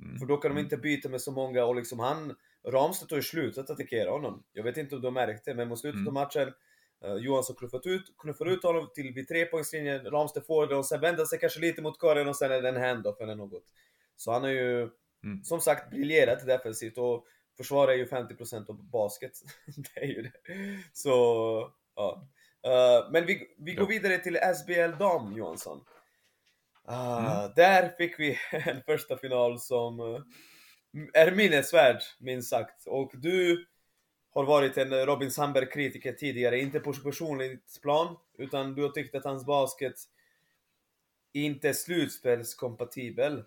[0.01, 0.19] Mm.
[0.19, 2.35] För då kan de inte byta med så många och liksom han...
[2.67, 4.43] Ramstedt har ju slutat attackera honom.
[4.53, 6.07] Jag vet inte om de märkte, men mot slutet Mm.
[6.07, 6.53] av matchen
[7.03, 11.01] eh, Johansson knuffat ut, knuffar ut honom till vid trepoängslinjen, Ramstedt får det och sen
[11.01, 13.63] vänder sig kanske lite mot korgen och sen är det en handoff eller något.
[14.15, 14.89] Så han har ju
[15.23, 15.43] Mm.
[15.43, 17.25] som sagt briljerat defensivt och
[17.57, 19.31] försvarar ju 50% av basket.
[19.95, 20.31] det är ju det.
[20.93, 21.09] Så,
[21.95, 22.27] ja.
[22.65, 25.85] Eh, men vi, vi går vidare till SBL Dam Johansson.
[26.85, 27.51] Ah, Mm.
[27.55, 30.21] Där fick vi en första final som eh,
[31.13, 32.87] är minnesvärd, minst sagt.
[32.87, 33.65] Och du
[34.33, 39.23] har varit en Robin Sandberg-kritiker tidigare, inte på personligt plan, utan du har tyckt att
[39.25, 39.95] hans basket
[41.33, 43.43] inte är slutspelskompatibel.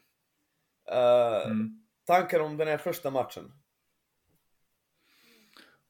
[0.91, 1.83] Eh, Mm.
[2.07, 3.53] Tankar om den här första matchen?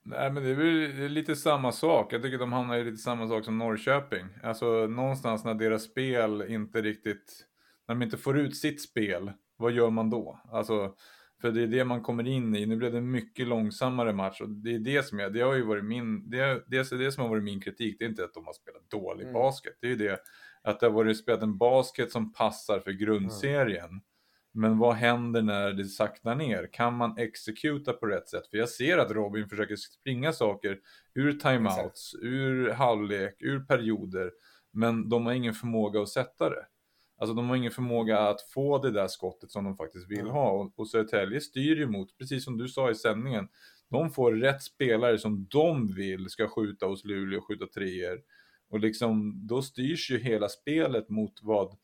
[0.09, 2.13] Nej men det är väl lite samma sak.
[2.13, 4.27] Jag tycker de hamnar i lite samma sak som Norrköping.
[4.43, 7.47] Alltså någonstans när deras spel inte riktigt,
[7.89, 10.41] när de inte får ut sitt spel, vad gör man då?
[10.53, 10.95] Alltså,
[11.41, 12.67] för det är det man kommer in i.
[12.67, 15.55] Nu blev det en mycket långsammare match och det är det som är, det har
[15.55, 17.97] ju varit min, det, är- det är det som har varit min kritik.
[17.99, 19.35] Det är inte att de har spelat dålig Mm.
[19.35, 19.75] basket.
[19.81, 20.21] Det är ju det
[20.63, 23.91] att det har varit spelat en basket som passar för grundserien.
[24.57, 26.69] Men vad händer när det saktar ner?
[26.73, 28.47] Kan man exekuta på rätt sätt?
[28.47, 30.79] För jag ser att Robin försöker springa saker
[31.15, 34.31] ur timeouts, ur halvlek, ur perioder.
[34.73, 36.67] Men de har ingen förmåga att sätta det.
[37.19, 40.33] Alltså de har ingen förmåga att få det där skottet som de faktiskt vill Mm.
[40.33, 40.51] ha.
[40.51, 43.49] Och, och Södertälje styr ju mot, precis som du sa i sändningen,
[43.91, 48.21] de får rätt spelare som de vill ska skjuta hos Luleå och skjuta treor.
[48.71, 51.77] Och liksom, då styrs ju hela spelet mot vad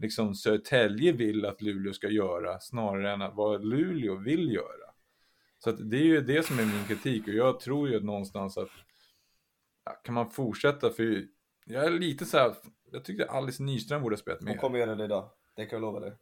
[0.00, 4.90] liksom Södertälje vill att Luleå ska göra snarare än vad Luleå vill göra.
[5.58, 8.68] Så det är ju det som är min kritik och jag tror ju någonstans att
[9.84, 11.24] ja, kan man fortsätta för
[11.64, 12.54] jag är lite så här,
[12.92, 14.56] jag tyckte Alice Nyström borde ha spelat Hon mer.
[14.56, 15.30] kommer göra det idag.
[15.56, 16.16] Det kan jag lova dig.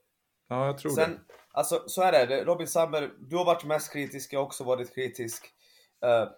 [0.49, 1.19] Ja, jag tror Sen, det.
[1.53, 2.45] alltså så här är det.
[2.45, 5.47] Robin Sandberg, du har varit mest kritisk, jag har också varit kritisk.
[6.05, 6.29] Eh,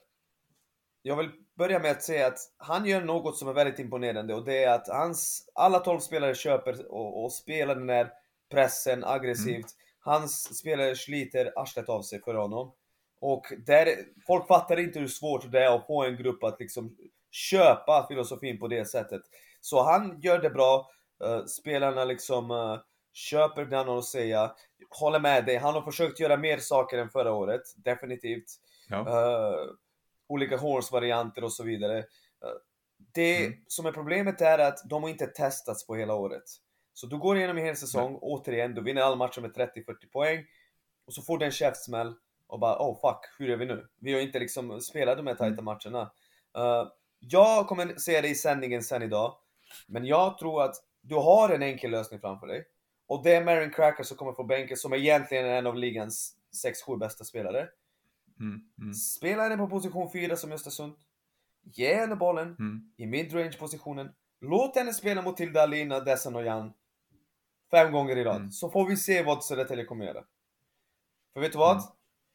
[1.02, 4.44] jag vill börja med att säga att han gör något som är väldigt imponerande och
[4.44, 8.10] det är att hans, alla 12 spelare köper och, och spelar den här
[8.50, 9.66] pressen aggressivt.
[10.00, 12.72] Hans spelare sliter arslet av sig för honom.
[13.20, 13.88] Och där,
[14.26, 16.96] folk fattar inte hur svårt det är att få en grupp att liksom
[17.30, 19.22] köpa filosofin på det sättet.
[19.60, 20.90] Så han gör det bra,
[21.24, 22.78] Eh, spelarna liksom eh,
[23.12, 24.52] köper det han har att säga.
[24.90, 28.44] Håller med dig, han har försökt göra mer saker än förra året, definitivt.
[28.88, 28.98] Ja.
[28.98, 29.66] Eh,
[30.30, 31.98] olika horse-varianter och så vidare.
[31.98, 32.04] Eh,
[33.12, 33.58] det Mm.
[33.66, 36.42] som är problemet är att de har inte testats på hela året.
[36.92, 40.44] Så du går igenom en hel säsong, återigen, du vinner alla matcher med 30-40 poäng.
[41.06, 42.14] Och så får du en käftsmäll
[42.46, 43.88] och bara oh fuck, hur gör vi nu?
[43.98, 46.12] Vi har inte liksom spelat de här tajta matcherna.
[46.56, 46.88] Eh,
[47.18, 49.36] jag kommer säga det i sändningen sen idag.
[49.86, 52.64] Men jag tror att du har en enkel lösning framför dig.
[53.06, 56.36] Och det är Marin Cracker som kommer från bänken, som egentligen är en av ligans
[56.64, 57.68] 6-7 bästa spelare.
[58.40, 58.60] Mm,
[59.48, 60.94] mm, på position 4 som Östersund.
[61.62, 62.92] Ge henne bollen mm.
[62.96, 64.12] i midrange positionen.
[64.40, 66.72] Låt henne spela mot Tilda Alina, Dessan och Jan.
[67.70, 68.36] Fem gånger i rad.
[68.36, 68.50] Mm.
[68.50, 70.24] Så får vi se vad Södertälje kommer göra.
[71.32, 71.76] För vet du vad?
[71.76, 71.88] Mm.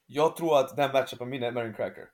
[0.06, 2.10] Jag tror att den matchupen vinner Marin Cracker.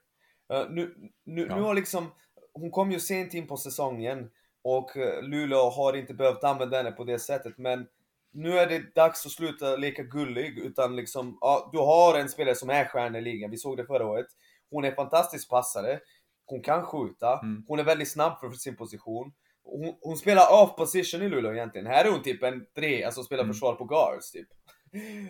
[0.52, 1.56] Uh, nu, nu, ja.
[1.56, 2.10] nu har liksom,
[2.52, 4.30] hon kom ju sent in på säsongen
[4.62, 7.86] och uh, Luleå har inte behövt använda henne på det sättet men
[8.32, 12.54] nu är det dags att sluta leka gullig utan liksom, ja, du har en spelare
[12.54, 14.26] som är stjärna i ligan, vi såg det förra året.
[14.70, 16.00] Hon är fantastisk passare,
[16.46, 17.64] hon kan skjuta, mm.
[17.68, 19.32] hon är väldigt snabb för sin position.
[19.64, 21.86] Hon, hon, spelar off position i Luleå egentligen.
[21.86, 23.54] Här är hon typ en tre, alltså spelar mm.
[23.54, 24.48] försvar på guards typ.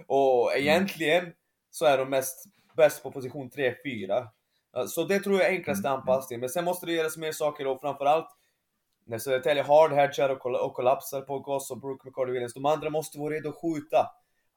[0.07, 0.63] Och mm.
[0.63, 1.33] egentligen
[1.71, 2.45] så är hon mest
[2.77, 4.29] bäst på position 3-4.
[4.87, 6.01] Så det tror jag är enklaste mm.
[6.01, 6.41] anpassningen.
[6.41, 8.29] Men sen måste det göras mer saker och framförallt
[9.13, 12.55] när Södertälje hardhedgar och, och kollapsar på Goss och Brooke McCarty Williams.
[12.55, 14.07] De andra måste vara redo att skjuta.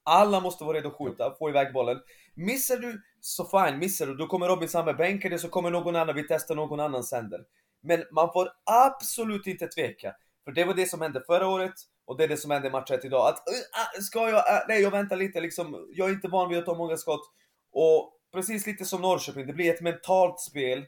[0.03, 1.97] Alla måste vara redo att skjuta, få iväg bollen.
[2.35, 5.95] Missar du, så fine, missar du, då kommer Robin Sandberg bänka det, så kommer någon
[5.95, 7.39] annan, vi testar någon annan sänder.
[7.83, 10.15] Men man får absolut inte tveka.
[10.43, 11.73] För det var det som hände förra året,
[12.05, 13.27] och det är det som händer i match 1 idag.
[13.27, 16.59] Att, uh, ska jag, uh, nej jag väntar lite liksom, jag är inte van vid
[16.59, 17.31] att ta många skott.
[17.71, 20.85] Och precis lite som Norrköping, det blir ett mentalt spel.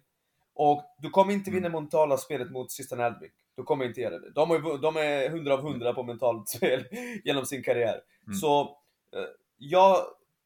[0.55, 1.81] Och du kommer inte vinna mm.
[1.81, 3.33] mentala spelet mot Systern Aldvik.
[3.57, 4.29] Du kommer inte göra det.
[4.31, 6.85] De är, de är 100 av 100 på mentalt spel
[7.23, 8.01] genom sin karriär.
[8.25, 8.33] Mm.
[8.35, 8.67] Så, uh,
[9.57, 9.97] jag,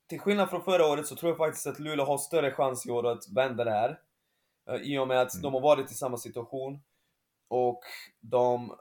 [0.07, 2.91] till skillnad från förra året så tror jag faktiskt att Luleå har större chans i
[2.91, 3.99] år att vända det här.
[4.71, 5.41] Uh, I och med att mm.
[5.41, 6.81] de har varit i samma situation.
[7.47, 7.81] Och
[8.19, 8.75] de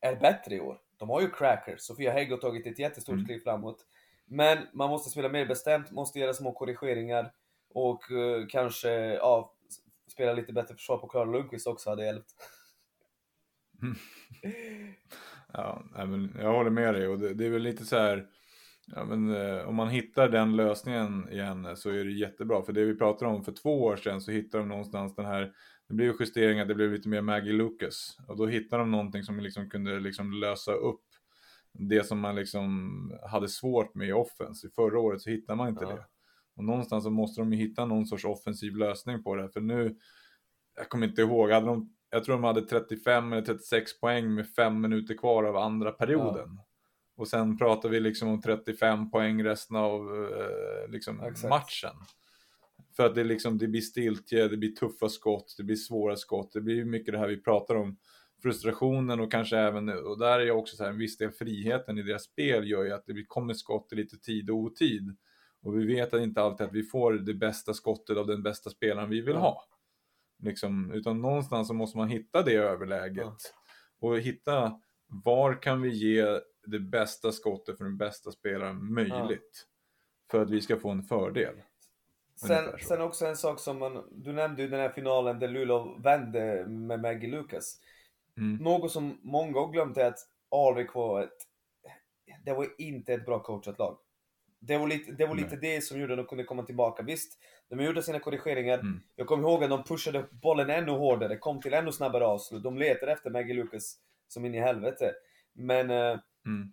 [0.00, 0.80] är bättre i år.
[0.96, 3.26] De har ju crackers, Sofia Hägg har tagit ett jättestort mm.
[3.26, 3.86] kliv framåt.
[4.24, 7.32] Men man måste spela mer bestämt, måste göra små korrigeringar
[7.74, 9.52] och uh, kanske ja,
[10.12, 12.30] spela lite bättre försvar på Klara Lundqvist också hade hjälpt.
[15.52, 18.26] ja, men jag håller med dig och det, det är väl lite så här
[18.86, 22.62] Ja, men, eh, om man hittar den lösningen igen så är det jättebra.
[22.62, 25.52] För det vi pratade om för två år sedan så hittade de någonstans den här
[25.88, 28.18] det blev justeringar, det blev lite mer Maggie Lucas.
[28.28, 31.04] Och då hittade de någonting som liksom kunde liksom lösa upp
[31.72, 34.64] det som man liksom hade svårt med i offens.
[34.64, 35.90] I förra året så hittade man inte ja.
[35.90, 36.04] det.
[36.56, 39.48] Och någonstans så måste de ju hitta någon sorts offensiv lösning på det.
[39.48, 39.96] För nu,
[40.76, 44.48] jag kommer inte ihåg, hade de, jag tror de hade 35 eller 36 poäng med
[44.48, 46.54] fem minuter kvar av andra perioden.
[46.56, 46.64] Ja.
[47.16, 51.16] Och sen pratar vi liksom om 35 poäng resten av eh, liksom
[51.48, 51.94] matchen.
[52.96, 56.52] För att det, liksom, det blir stiltje, det blir tuffa skott, det blir svåra skott,
[56.52, 57.96] det blir mycket det här vi pratar om.
[58.42, 61.98] Frustrationen och kanske även, och där är ju också så här, en viss del friheten
[61.98, 65.16] i deras spel gör ju att det kommer skott i lite tid och otid.
[65.62, 68.70] Och vi vet att inte alltid att vi får det bästa skottet av den bästa
[68.70, 69.64] spelaren vi vill ha.
[70.44, 73.24] Liksom, utan någonstans så måste man hitta det överläget.
[73.24, 73.36] Ja.
[74.00, 79.66] Och hitta var kan vi ge det bästa skottet för den bästa spelaren möjligt.
[79.66, 80.30] Ja.
[80.30, 81.54] För att vi ska få en fördel.
[82.36, 85.98] Sen, sen också en sak som man, du nämnde ju den här finalen där Luleå
[85.98, 87.80] vände med Maggie Lucas.
[88.36, 88.56] Mm.
[88.56, 90.18] Något som många har glömt är att
[90.50, 91.38] Alvik var ett,
[92.44, 93.98] det var inte ett bra coachat lag.
[94.66, 97.02] Det var lite det, var lite det som gjorde att de kunde komma tillbaka.
[97.02, 98.78] Visst, de gjorde sina korrigeringar.
[98.78, 99.00] Mm.
[99.16, 102.62] Jag kommer ihåg att de pushade bollen ännu hårdare, kom till ännu snabbare avslut.
[102.62, 103.96] De letade efter Maggie Lucas
[104.28, 105.12] som in i helvete.
[105.52, 106.72] Men uh, mm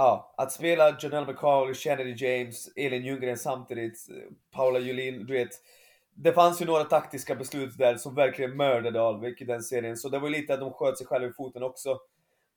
[0.00, 3.98] ja, att spela Janelle McCauley, Kennedy James, Elin Ljunggren samtidigt,
[4.50, 5.50] Paula Julin, du vet.
[6.14, 10.08] Det fanns ju några taktiska beslut där som verkligen mördade Alvik i den serien, så
[10.08, 11.90] det var lite att de sköt sig själva i foten också.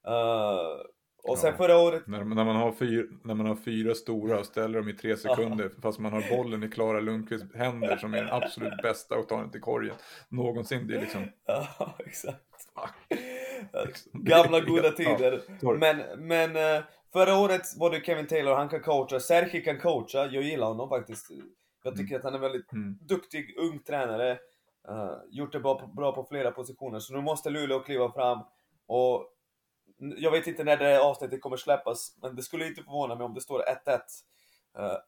[0.08, 0.82] Uh,
[1.24, 2.08] och sen ja, förra året...
[2.08, 5.18] När, när, man har fyra, när man har fyra stora och ställer dem i tre
[5.18, 9.28] sekunder fast man har bollen i Klara Lundqvists händer som är den absolut bästa och
[9.28, 9.96] tar den till korgen
[10.30, 10.88] någonsin.
[10.88, 11.26] Det är liksom...
[11.46, 12.40] Ja, exakt.
[14.14, 15.42] Gamla goda tider.
[15.62, 16.84] Ja, men, men uh,
[17.14, 19.20] Förra året var det Kevin Taylor, han kan coacha.
[19.20, 21.32] Sergi kan coacha, jag gillar honom faktiskt.
[21.84, 22.18] Jag tycker mm.
[22.18, 22.98] att han är väldigt mm.
[23.02, 24.32] duktig, ung tränare.
[24.90, 28.40] Uh, gjort det bra på, bra på flera positioner, så nu måste Luleå kliva fram.
[28.88, 29.33] Och
[29.98, 33.34] jag vet inte när det avsnittet kommer släppas, men det skulle inte förvåna mig om
[33.34, 34.00] det står 1-1.
[34.80, 35.00] Uh, mm.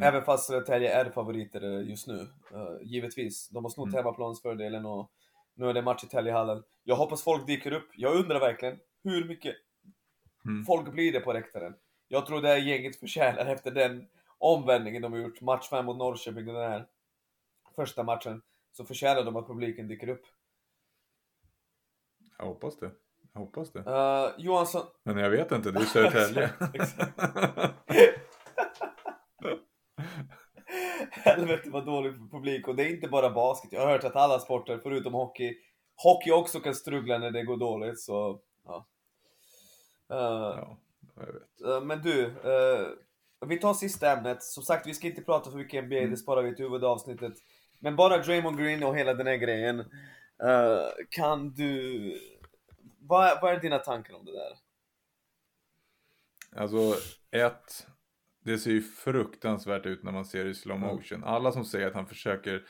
[0.00, 2.28] Även fast Södertälje är favoriter just nu.
[2.54, 3.48] Uh, givetvis.
[3.48, 3.96] De har snott mm.
[3.96, 5.10] hemmaplansfördelen och
[5.54, 6.62] nu är det match i Täljehallen.
[6.84, 7.88] Jag hoppas folk dyker upp.
[7.94, 9.56] Jag undrar verkligen hur mycket
[10.48, 10.64] Mm.
[10.64, 11.74] Folk blir det på läktaren.
[12.08, 15.98] Jag tror det här gänget förtjänar efter den omvändningen de har gjort, match 5 mot
[15.98, 16.86] Norrköping, den här
[17.76, 18.42] första matchen,
[18.72, 20.26] så förtjänar de att publiken dyker upp.
[22.38, 22.90] Jag hoppas det.
[23.38, 23.78] Jag hoppas det.
[23.78, 24.82] Uh, Johansson...
[25.04, 26.50] Men jag vet inte, det är Södertälje.
[31.10, 33.72] Helvete vad dålig publik och det är inte bara basket.
[33.72, 35.54] Jag har hört att alla sporter förutom hockey,
[35.96, 38.86] hockey också kan strugla när det går dåligt så ja.
[40.12, 40.18] Uh,
[40.58, 40.78] ja.
[41.64, 42.88] Uh, men du, uh,
[43.46, 44.42] vi tar sista ämnet.
[44.42, 46.10] Som sagt, vi ska inte prata för mycket NBA, mm.
[46.10, 47.34] det sparar vi till huvudavsnittet.
[47.80, 49.84] Men bara Draymond Green och hela den här grejen.
[51.10, 52.37] kan du...
[53.08, 54.52] Vad, vad är dina tankar om det där?
[56.56, 56.94] Alltså,
[57.30, 57.86] ett.
[58.44, 61.24] det ser ju fruktansvärt ut när man ser det i slow motion.
[61.24, 62.62] Alla som säger att han försöker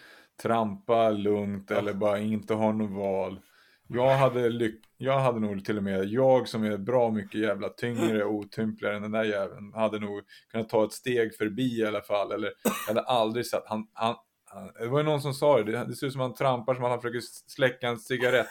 [0.43, 3.41] trampa lugnt eller bara inte har något val.
[3.89, 7.69] Jag hade, lyck jag hade nog till och med, jag som är bra mycket jävla
[7.69, 11.87] tyngre och otympligare än den där jäveln, hade nog kunnat ta ett steg förbi i
[11.87, 12.33] alla fall.
[12.33, 15.85] Eller jag hade aldrig sett, han, han, han det var ju någon som sa det,
[15.85, 18.47] det ser ut som att han trampar som att han försöker släcka en cigarett.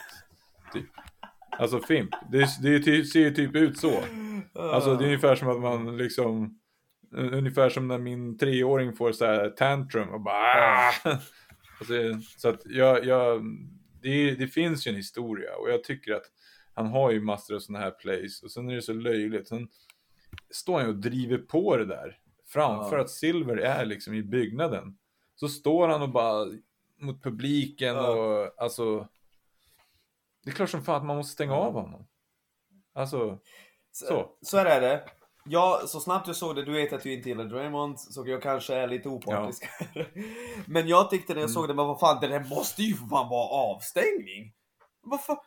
[0.74, 0.86] Typ.
[1.60, 4.04] Alltså Fimp, det, det ser ju typ ut så.
[4.54, 6.60] Alltså det är ungefär som att man liksom,
[7.12, 10.78] ungefär som när min treåring får så här tantrum och bara
[11.80, 11.94] alltså,
[12.38, 13.44] Så att jag, jag
[14.02, 16.26] det, det, finns ju en historia och jag tycker att
[16.74, 19.48] han har ju massor av sådana här plays och sen är det så löjligt.
[19.48, 19.68] Sen
[20.50, 23.04] står han och driver på det där framför ja.
[23.04, 24.98] att Silver är liksom i byggnaden.
[25.36, 26.46] Så står han och bara
[27.00, 28.10] mot publiken ja.
[28.10, 29.08] och alltså.
[30.48, 32.08] Det är klart som fan att man måste stänga av honom.
[32.96, 33.40] Alltså.
[33.92, 34.30] Så.
[34.42, 35.10] Så är det.
[35.46, 38.42] Ja, så snabbt jag såg det, du vet att jag inte gillar Draymond, så jag
[38.42, 40.04] kanske är lite opartisk ja.
[40.68, 43.30] Men jag tyckte när jag såg det, men vad fan, det där måste ju fan
[43.30, 44.54] vara avstängning!
[45.02, 45.38] Vad fan?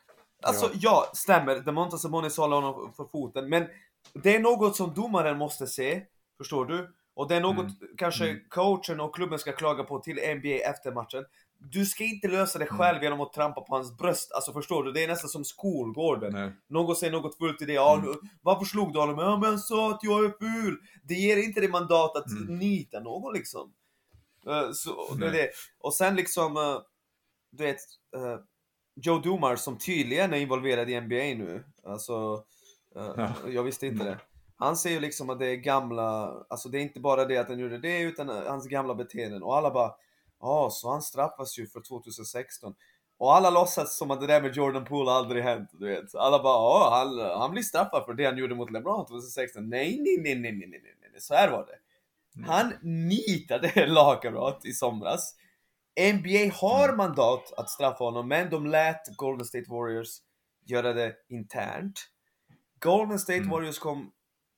[0.43, 3.67] Alltså ja, ja stämmer, Demontas Sabonis håller honom för foten, men
[4.13, 6.03] det är något som domaren måste se,
[6.39, 6.95] förstår du?
[7.15, 7.97] Och det är något mm.
[7.97, 8.43] kanske mm.
[8.49, 11.25] coachen och klubben ska klaga på till NBA efter matchen
[11.61, 12.79] du ska inte lösa det mm.
[12.79, 13.03] själv mm.
[13.03, 14.33] genom att trampa på hans bröst.
[14.33, 14.93] Alltså förstår du?
[14.93, 16.33] Det är nästan som skolgården.
[16.33, 16.53] Nej.
[16.69, 17.73] Någon säger något fult i det.
[17.73, 18.15] Ja, mm.
[18.43, 19.19] Varför slog du honom?
[19.19, 20.77] Ja men han sa att jag är ful.
[21.03, 22.59] Det ger inte dig mandat att mm.
[22.59, 23.73] nita någon liksom.
[24.49, 25.51] Uh, så, det är det.
[25.79, 26.79] Och sen liksom, uh,
[27.51, 27.79] du vet,
[28.17, 28.37] uh,
[29.03, 31.65] Joe Dumars som tydligen är involverad i NBA nu.
[31.85, 32.45] Alltså,
[32.95, 33.33] ja.
[33.49, 34.19] jag visste inte det.
[34.57, 37.49] Han säger ju liksom att det är gamla, alltså det är inte bara det att
[37.49, 39.43] han gjorde det utan hans gamla beteenden.
[39.43, 39.93] Och alla bara
[40.41, 42.75] Ja, oh, så han straffas ju för 2016.
[43.19, 46.15] Och alla låtsas som att det där med Jordan Poole aldrig hänt, du vet.
[46.15, 49.69] Alla bara, ja, han, han blir straffad för det han gjorde mot LeBron 2016.
[49.69, 51.21] Nej, nej, nej, nej, nej, nej, nej, nej.
[51.21, 51.79] så här var det.
[52.37, 52.49] Mm.
[52.49, 52.73] Han
[53.09, 55.35] nitade lagkamrat i somras.
[56.15, 56.97] NBA har mm.
[56.97, 60.19] mandat att straffa honom, men de lät Golden State Warriors
[60.65, 62.01] göra det internt.
[62.79, 63.51] Golden State mm.
[63.51, 64.13] Warriors kom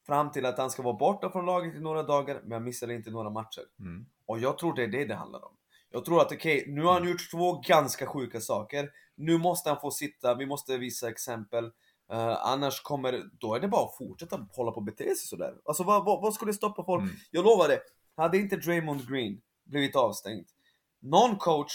[0.07, 2.95] fram till att han ska vara borta från laget i några dagar, men han missade
[2.95, 3.65] inte några matcher.
[3.81, 4.07] Mm.
[4.27, 5.57] Och jag tror det är det det handlar om.
[5.93, 8.91] Jag tror att okej, okay, nu har han gjort två ganska sjuka saker.
[9.17, 11.65] Nu måste han få sitta, vi måste visa exempel.
[12.13, 15.55] Uh, annars kommer, då är det bara att fortsätta hålla på och bete sig sådär.
[15.65, 17.03] Alltså vad, vad, vad skulle stoppa folk?
[17.03, 17.15] Mm.
[17.31, 17.81] Jag lovar det,
[18.17, 20.47] hade inte Draymond Green blivit avstängd,
[21.03, 21.73] någon coach,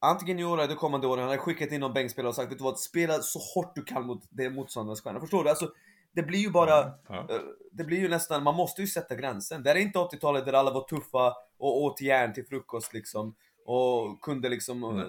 [0.00, 2.58] antingen i år eller de kommande åren, hade skickat in någon bänkspelare och sagt att
[2.58, 5.20] du var spela så hårt du kan mot det motståndarens stjärna.
[5.20, 5.50] Förstår du?
[5.50, 5.70] Alltså,
[6.12, 7.30] det blir ju bara, mm.
[7.30, 7.40] Uh,
[7.72, 9.62] det blir ju nästan, man måste ju sätta gränsen.
[9.62, 13.34] Det är inte 80-talet där alla var tuffa och åt järn till frukost liksom
[13.66, 15.06] och kunde liksom mm.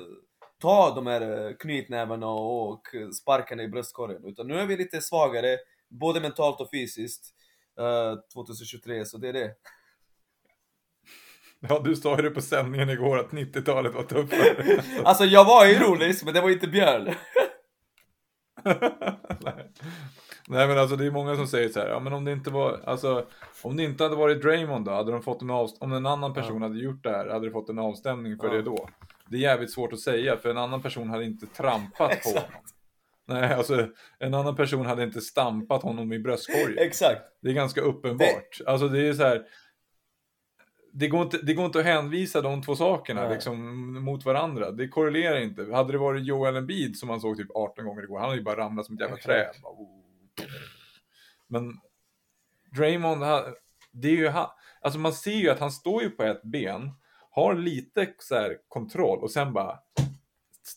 [0.62, 2.82] ta de här eh, knytnävarna och
[3.22, 4.26] sparkarna i bröstkorgen.
[4.26, 5.58] Utan nu är vi lite svagare,
[5.90, 7.34] både mentalt och fysiskt,
[7.80, 9.52] uh, eh, 2023, så det är det.
[11.60, 14.84] Ja, du sa ju det på sändningen igår att 90-talet var tuffare.
[15.04, 17.14] alltså jag var ironisk, men det var inte Björn.
[20.50, 20.68] Nej.
[20.68, 22.80] Men alltså det är många som säger så här, ja men om det inte var,
[22.86, 23.26] alltså
[23.62, 26.34] om det inte hade varit Draymond då, hade de fått en avst- om en annan
[26.34, 26.68] person ja.
[26.68, 28.54] hade gjort det här, hade de fått en avstämning för ja.
[28.54, 28.90] det då?
[29.30, 32.62] Det är jävligt svårt att säga, för en annan person hade inte trampat på honom.
[33.28, 33.88] Nej, alltså
[34.20, 36.78] en annan person hade inte stampat honom i bröstkorgen.
[36.78, 37.22] Exakt.
[37.42, 38.58] Det är ganska uppenbart.
[38.60, 38.68] Det...
[38.68, 39.46] Alltså det är så här,
[40.94, 44.72] det går, inte, det går inte att hänvisa de två sakerna liksom, mot varandra.
[44.72, 45.68] Det korrelerar inte.
[45.74, 48.44] Hade det varit Joel Embiid som man såg typ 18 gånger igår, han hade ju
[48.44, 49.56] bara ramlat som ett jävla träd.
[51.48, 51.74] Men
[52.76, 53.22] Draymond,
[53.92, 54.50] det är ju han,
[54.82, 56.92] alltså man ser ju att han står ju på ett ben,
[57.30, 59.80] har lite så här kontroll och sen bara.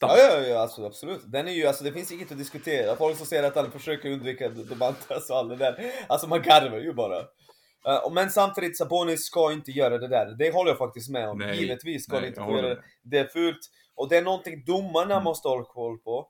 [0.00, 1.32] Ja, ja, ja alltså, absolut.
[1.32, 2.96] Den är ju, alltså, det finns inget att diskutera.
[2.96, 5.92] Folk som säger att alla försöker undvika Domantas och allt det där.
[6.06, 7.20] Alltså man garvar ju bara.
[7.20, 10.34] Uh, men samtidigt, Sabonis ska inte göra det där.
[10.38, 11.38] Det håller jag faktiskt med om.
[11.38, 12.82] Nej, Givetvis ska nej, inte få göra det.
[13.02, 13.58] Det är fult.
[13.94, 15.24] Och det är någonting domarna mm.
[15.24, 16.28] måste hålla koll på.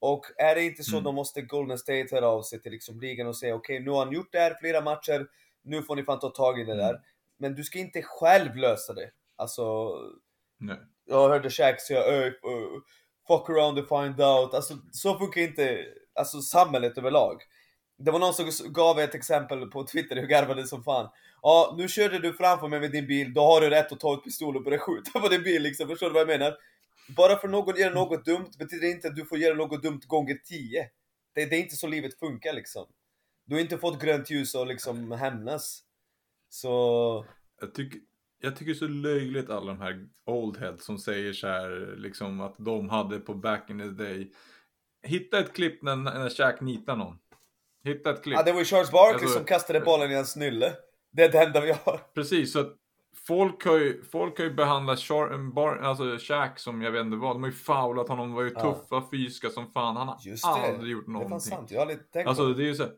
[0.00, 1.04] Och är det inte så, mm.
[1.04, 3.90] då måste Golden State höra av sig till liksom ligan och säga okej, okay, nu
[3.90, 5.26] har han gjort det här flera matcher,
[5.62, 6.90] nu får ni fan ta tag i det där.
[6.90, 7.02] Mm.
[7.38, 9.10] Men du ska inte själv lösa det.
[9.36, 9.94] Alltså,
[10.58, 10.76] Nej.
[11.06, 12.32] jag hörde Shaq säga
[13.28, 14.54] fuck around and find out.
[14.54, 15.84] Alltså, så funkar inte
[16.14, 17.42] alltså, samhället överlag.
[17.98, 21.08] Det var någon som gav ett exempel på Twitter, jag garvade som fan.
[21.42, 24.14] Ja, nu körde du framför mig med din bil, då har du rätt att ta
[24.14, 26.56] ut pistol och börja skjuta på din bil liksom, förstår du vad jag menar?
[27.08, 30.34] Bara för någon gör något dumt betyder inte att du får göra något dumt gånger
[30.34, 30.88] tio.
[31.34, 32.86] Det, det är inte så livet funkar liksom.
[33.44, 35.82] Du har inte fått grönt ljus och liksom hämnas.
[36.48, 37.26] Så...
[37.60, 38.00] Jag tycker,
[38.40, 41.94] jag tycker det är så löjligt alla de här old heads som säger så här
[41.96, 44.32] liksom att de hade på back in the day.
[45.02, 47.18] Hitta ett klipp när, när Shaq nitar någon.
[47.84, 48.36] Hitta ett klipp.
[48.36, 50.72] Ja det var ju Charles Barkley alltså, som kastade bollen i hans nylle.
[51.12, 52.00] Det är det enda vi har.
[52.14, 52.76] Precis, så att
[53.26, 57.16] folk har ju, folk har ju behandlat Char, bar, alltså Shaq som jag vet inte
[57.16, 57.34] vad.
[57.36, 58.60] De har ju foulat honom, de var ju Ja.
[58.60, 59.96] tuffa, fysiska som fan.
[59.96, 60.16] Han har
[60.68, 61.40] aldrig gjort Det är någonting.
[61.40, 62.92] sant, jag har aldrig tänkt Alltså på det är ju så här,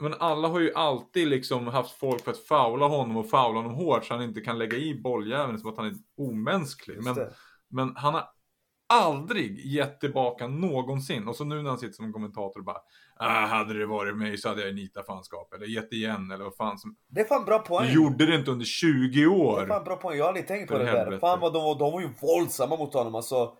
[0.00, 3.74] Men alla har ju alltid liksom haft folk för att foula honom och foula honom
[3.74, 7.02] hårt så han inte kan lägga i bolljäveln som att han är omänsklig.
[7.02, 7.16] Men,
[7.68, 8.24] men han har
[8.86, 11.28] aldrig gett tillbaka någonsin.
[11.28, 12.78] Och så nu när han sitter som kommentator och bara
[13.22, 16.56] ah, hade det varit mig så hade jag nitat fanskap eller gett igen eller vad
[16.56, 16.96] fan som.
[17.08, 17.86] Det är fan bra poäng.
[17.86, 19.66] Du gjorde det inte under 20 Det är år.
[19.66, 20.16] fan bra poäng.
[20.18, 20.96] Jag har aldrig tänkt på det där.
[20.96, 21.20] helvete.
[21.20, 23.14] Fan vad de, var- de var ju våldsamma mot honom.
[23.14, 23.54] Alltså,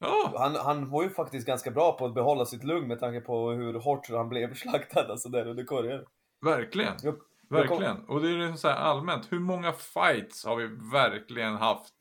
[0.00, 3.20] Ja, han, han var ju faktiskt ganska bra på att behålla sitt lugn med tanke
[3.20, 6.04] på hur hårt han blev slaktad alltså där under korgen.
[6.44, 6.94] verkligen.
[7.02, 7.14] Jag,
[7.50, 8.04] Verkligen.
[8.08, 9.32] Och det är liksom så här allmänt.
[9.32, 11.94] Hur många fights har vi verkligen haft?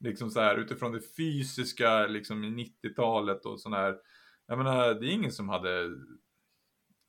[0.00, 2.48] Liksom så här utifrån det fysiska liksom i
[2.84, 3.94] 90-talet och sån här.
[4.48, 5.88] Jag menar, det är ingen som hade.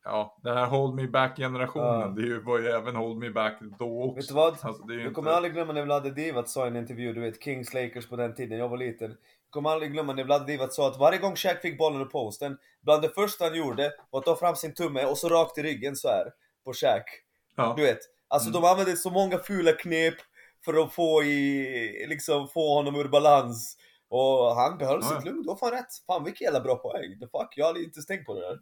[0.03, 1.99] Ja, den här Hold Me Back generationen.
[1.99, 2.07] Ja.
[2.07, 4.15] Det var ju även Hold Me Back då också.
[4.15, 4.47] Vet du vad?
[4.61, 5.13] Alltså, det Jag inte...
[5.13, 8.15] kommer aldrig glömma när Vlade Divac sa i en intervju, du vet Kings Lakers på
[8.15, 9.09] den tiden, jag var liten.
[9.09, 12.05] Jag kommer aldrig glömma när Vlade Divac sa att varje gång Shaq fick bollen i
[12.05, 15.57] posten, bland det första han gjorde var att ta fram sin tumme och så rakt
[15.57, 16.31] i ryggen så här
[16.65, 17.03] på Shaq.
[17.55, 17.73] Ja.
[17.77, 18.61] Du vet, alltså Mm.
[18.61, 20.15] de använde så många fula knep
[20.65, 23.77] för att få i, liksom få honom ur balans.
[24.09, 26.05] Och han behöll sitt lugn, det var fan rätt.
[26.07, 27.19] Fan vilken jävla bra poäng.
[27.19, 28.59] The fuck, jag har aldrig inte tänkt på det där.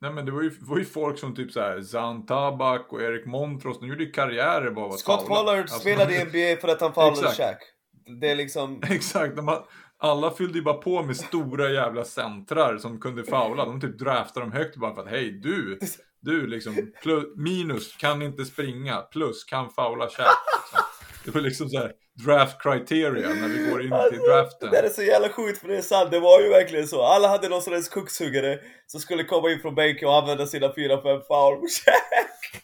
[0.00, 3.26] Nej men det var ju, var ju folk som typ såhär Zan Tabak och Erik
[3.26, 3.80] Montross.
[3.80, 5.26] De gjorde ju karriärer bara av att Scott.
[5.26, 7.36] Pollard Alltså, spelade i NBA för att han Exakt.
[7.36, 7.58] Shaq.
[8.20, 8.82] Det är liksom...
[8.90, 9.66] Exakt, de har,
[9.98, 13.64] alla fyllde ju bara på med stora jävla centrar som kunde faula.
[13.64, 15.78] De typ draftade dem högt bara för att hej du,
[16.20, 20.16] du liksom plus, minus kan inte springa, plus kan faula Shaq.
[20.16, 20.80] Liksom.
[21.24, 21.92] Det var liksom så här
[22.26, 24.70] draft criteria när vi går in till Alltså, draften.
[24.70, 27.02] Det är så jävla sjukt för det är sant, det var ju verkligen så.
[27.02, 31.02] Alla hade någon sorts kukshuggare som skulle komma in från bänken och använda sina 4-5
[31.02, 32.62] foul på Shaq.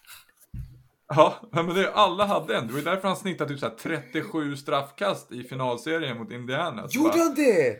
[1.08, 2.66] Ja, men det, alla hade en.
[2.66, 6.88] Det var ju därför han snittade typ så här 37 straffkast i finalserien mot Indiana.
[6.88, 7.76] Så Gjorde han det?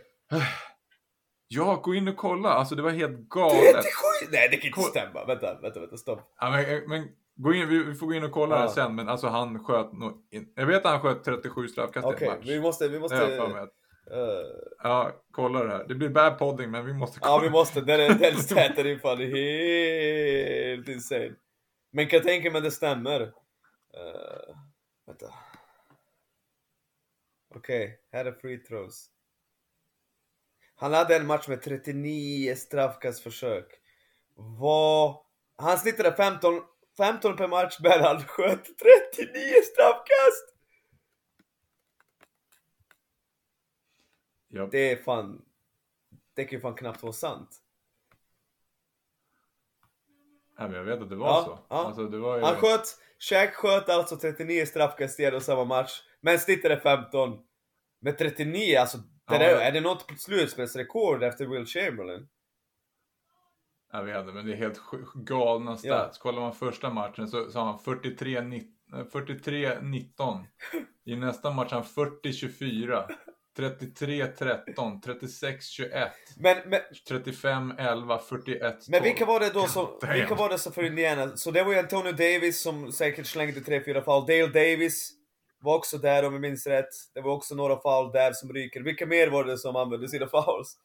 [1.49, 2.49] Ja, gå in och kolla.
[2.49, 3.59] Alltså det var helt galet.
[3.75, 3.83] 37?
[4.31, 4.89] Nej det kan inte Kolla.
[4.89, 5.25] stämma.
[5.25, 6.21] Vänta, vänta, vänta, stopp.
[6.41, 8.63] Ja, men, men gå in, vi, får gå in och kolla Ja.
[8.63, 12.11] det sen, men alltså han sköt nog Jag vet att han sköt 37 straffkast i
[12.11, 12.47] Okej, en match.
[12.49, 13.25] vi måste, vi måste...
[13.63, 13.73] att-
[14.11, 14.47] eh,
[14.83, 15.85] Ja, kolla det här.
[15.89, 17.33] Det blir bad podding, men vi måste kolla.
[17.35, 21.35] ja vi måste, den, är- den staten är fan helt insane.
[21.91, 23.21] Men kan jag tänka mig det stämmer.
[23.23, 24.57] Uh,
[25.07, 25.35] vänta.
[27.55, 29.07] Okej, här är free throws.
[30.77, 33.67] Han hade en match med 39 straffkastförsök.
[34.35, 35.17] Vad...
[35.59, 36.61] Han snittade 15,
[36.97, 40.55] 15 per match, men han sköt 39 straffkast!
[44.49, 45.43] Ja, Det är fan...
[46.35, 47.63] Det kan ju fan knappt vara sant.
[50.59, 51.59] ja, men jag vet att det var Ja, så.
[51.69, 51.77] ja.
[51.87, 52.43] Alltså, det var ju...
[52.45, 57.39] Han sköt, Shaq sköt alltså 39 straffkast i samma match, men snittade 15.
[58.01, 62.29] Med 39, alltså, det Ja, där, är det något slutspelsrekord efter Will Chamberlain?
[63.97, 64.81] Jag vet inte, men det är helt
[65.15, 65.77] galna Ja.
[65.77, 66.19] stats.
[66.19, 68.63] Kollar man första matchen så, så har han 43-19.
[69.13, 70.45] 43-19.
[71.05, 73.05] I nästa match har han 40-24.
[73.59, 75.01] 33-13.
[75.03, 76.11] 36-21.
[76.37, 76.81] Men, men,
[77.11, 78.21] 35-11.
[78.29, 78.75] 41-12.
[78.89, 80.13] men vilka var det då som, damn.
[80.13, 81.37] vilka var det som för Indiana?
[81.37, 84.27] Så det var ju Antonio Davis som säkert slängde 3-4 foul.
[84.27, 85.13] Dale Davis
[85.61, 86.89] var också där om jag minns rätt.
[87.15, 88.81] Det var också några foul där som ryker.
[88.81, 90.77] Vilka mer var det som använde sina fouls?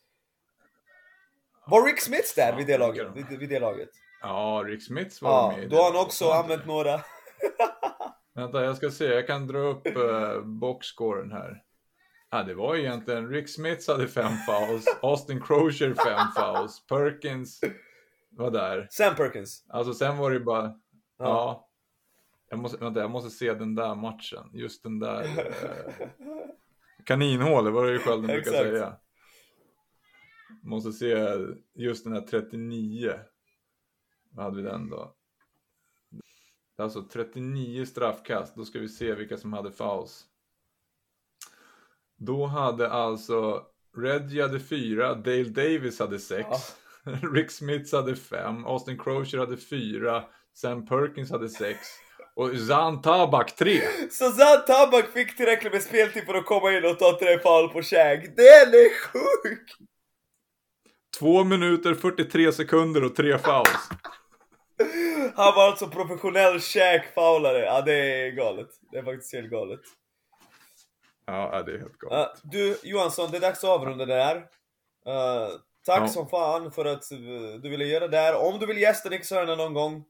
[1.66, 3.08] Var Rick Smith där vid det Ja, laget?
[3.16, 3.90] Vid, vid det laget?
[4.22, 7.02] Ja, Rick Smiths var Ja, med då har han också använt några.
[8.36, 9.06] Vänta, jag ska se.
[9.06, 11.64] Jag kan dra upp uh, boxscoren här.
[12.30, 14.86] Ja, det var egentligen Rick Smiths hade fem fouls.
[15.02, 16.86] Austin Crozier fem fouls.
[16.88, 17.62] Perkins
[18.30, 18.88] var där.
[18.90, 19.66] Sam Perkins.
[19.70, 20.64] Alltså sen var det bara...
[20.64, 20.74] Ja.
[21.18, 21.68] Ja.
[22.50, 24.50] Jag, måste, vänta, jag måste se den där matchen.
[24.54, 25.24] Just den där...
[25.24, 26.06] Uh,
[27.06, 28.98] kaninhålet, vad det ju Skölden brukar säga.
[30.62, 31.38] Måste se
[31.74, 33.14] just den här 39.
[34.32, 35.16] Vad hade vi den då?
[36.78, 38.56] Alltså 39 straffkast.
[38.56, 40.26] Då ska vi se vilka som hade fouls.
[42.18, 43.66] Då hade alltså
[43.98, 46.48] Reggie hade fyra, Dale Davis hade sex,
[47.34, 51.80] Rick Smiths hade fem, Austin Crozier hade fyra, Sam Perkins hade sex
[52.36, 53.82] och Zan Tabak tre.
[54.12, 57.70] Så Zan Tabak fick tillräckligt med speltid för att komma in och ta tre fall
[57.70, 58.20] på Shaq.
[58.36, 59.78] Den är sjuk!
[61.20, 63.90] Två minuter, 43 sekunder och tre fouls.
[65.36, 67.60] Han var alltså professionell Shaq-foulare.
[67.60, 68.68] Ja, det är galet.
[68.92, 69.80] Det är faktiskt helt galet.
[71.26, 72.18] Ja, det är helt galet.
[72.18, 74.36] Ja, du Johansson, det är dags att avrunda det här.
[75.06, 75.50] Eh,
[75.86, 76.08] tack Ja.
[76.08, 77.18] som fan för att eh,
[77.62, 78.36] du ville göra det här.
[78.36, 80.04] Om du vill gästa Sörna någon gång,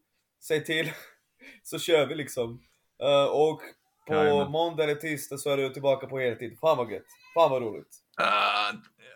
[0.44, 0.92] säg till.
[1.64, 2.62] så kör vi liksom.
[3.04, 3.62] Uh, och
[4.08, 4.52] på Jajamän.
[4.52, 6.58] måndag eller tisdag så är du tillbaka på heltid.
[6.60, 7.06] Fan vad gött.
[7.34, 7.96] Fan vad roligt.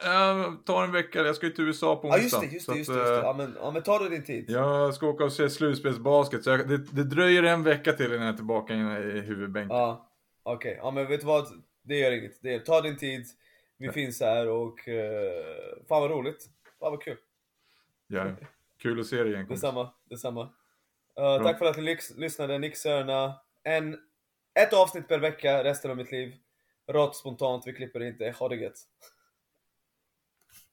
[0.04, 0.10] Uh,
[0.48, 2.44] uh, tar en vecka, jag ska ju till USA på Ja onsdag.
[2.44, 2.98] just det, just det, just det.
[2.98, 3.18] Just det.
[3.18, 4.46] eh, Ja, men, ja men ta dig din tid.
[4.50, 8.26] Jag ska åka och se slutspelsbasket, så jag, det, det dröjer en vecka till innan
[8.26, 8.78] jag är tillbaka i,
[9.22, 9.78] huvudbänken.
[9.78, 10.10] Ja,
[10.44, 10.78] okej.
[10.82, 11.48] Ja men vet du vad?
[11.84, 12.42] Det gör inget.
[12.42, 13.26] Det är, ta din tid.
[13.78, 14.96] Vi finns här och uh,
[15.90, 16.46] fan vad roligt.
[16.80, 17.18] Fan vad kul.
[18.08, 18.26] Ja,
[18.82, 19.62] kul att se dig igen kompis.
[19.62, 20.42] Detsamma, detsamma.
[21.20, 22.58] Uh, tack för att ni lys- lyssnade.
[22.58, 23.34] Nick Sörna.
[23.64, 23.98] En,
[24.60, 26.34] ett avsnitt per vecka resten av mitt liv.
[26.88, 28.36] Rått, spontant, vi klipper inte.
[28.40, 28.78] Ha det gött.